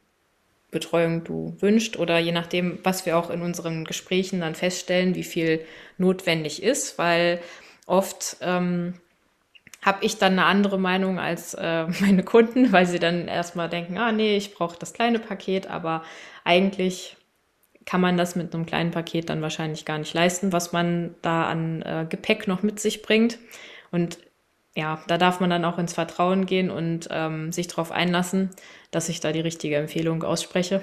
[0.70, 5.24] Betreuung du wünschst oder je nachdem, was wir auch in unseren Gesprächen dann feststellen, wie
[5.24, 5.64] viel
[5.96, 7.40] notwendig ist, weil
[7.86, 8.94] oft ähm,
[9.82, 13.99] habe ich dann eine andere Meinung als äh, meine Kunden, weil sie dann erstmal denken,
[13.99, 16.05] ah nee, ich brauche das kleine Paket, aber
[16.44, 17.17] eigentlich
[17.89, 21.45] kann man das mit einem kleinen Paket dann wahrscheinlich gar nicht leisten, was man da
[21.45, 23.39] an äh, Gepäck noch mit sich bringt.
[23.91, 24.18] Und
[24.76, 28.51] ja, da darf man dann auch ins Vertrauen gehen und ähm, sich darauf einlassen,
[28.91, 30.82] dass ich da die richtige Empfehlung ausspreche.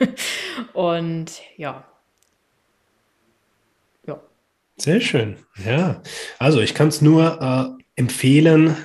[0.72, 1.84] und ja.
[4.04, 4.20] Ja.
[4.76, 5.36] Sehr schön.
[5.64, 6.02] Ja.
[6.40, 8.76] Also ich kann es nur äh, empfehlen,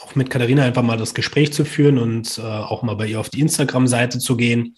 [0.00, 3.20] auch mit Katharina einfach mal das Gespräch zu führen und äh, auch mal bei ihr
[3.20, 4.74] auf die Instagram-Seite zu gehen.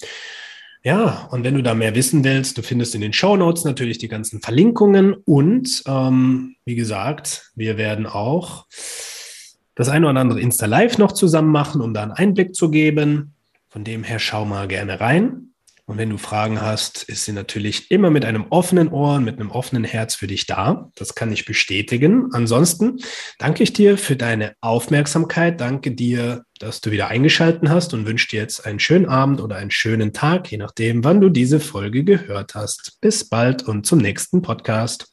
[0.84, 3.98] Ja, und wenn du da mehr wissen willst, du findest in den Show Notes natürlich
[3.98, 8.66] die ganzen Verlinkungen und ähm, wie gesagt, wir werden auch
[9.76, 13.34] das eine oder andere Insta Live noch zusammen machen, um da einen Einblick zu geben.
[13.68, 15.51] Von dem her schau mal gerne rein.
[15.86, 19.40] Und wenn du Fragen hast, ist sie natürlich immer mit einem offenen Ohr und mit
[19.40, 20.90] einem offenen Herz für dich da.
[20.94, 22.28] Das kann ich bestätigen.
[22.32, 23.00] Ansonsten
[23.38, 25.60] danke ich dir für deine Aufmerksamkeit.
[25.60, 29.56] Danke dir, dass du wieder eingeschalten hast und wünsche dir jetzt einen schönen Abend oder
[29.56, 32.98] einen schönen Tag, je nachdem, wann du diese Folge gehört hast.
[33.00, 35.11] Bis bald und zum nächsten Podcast.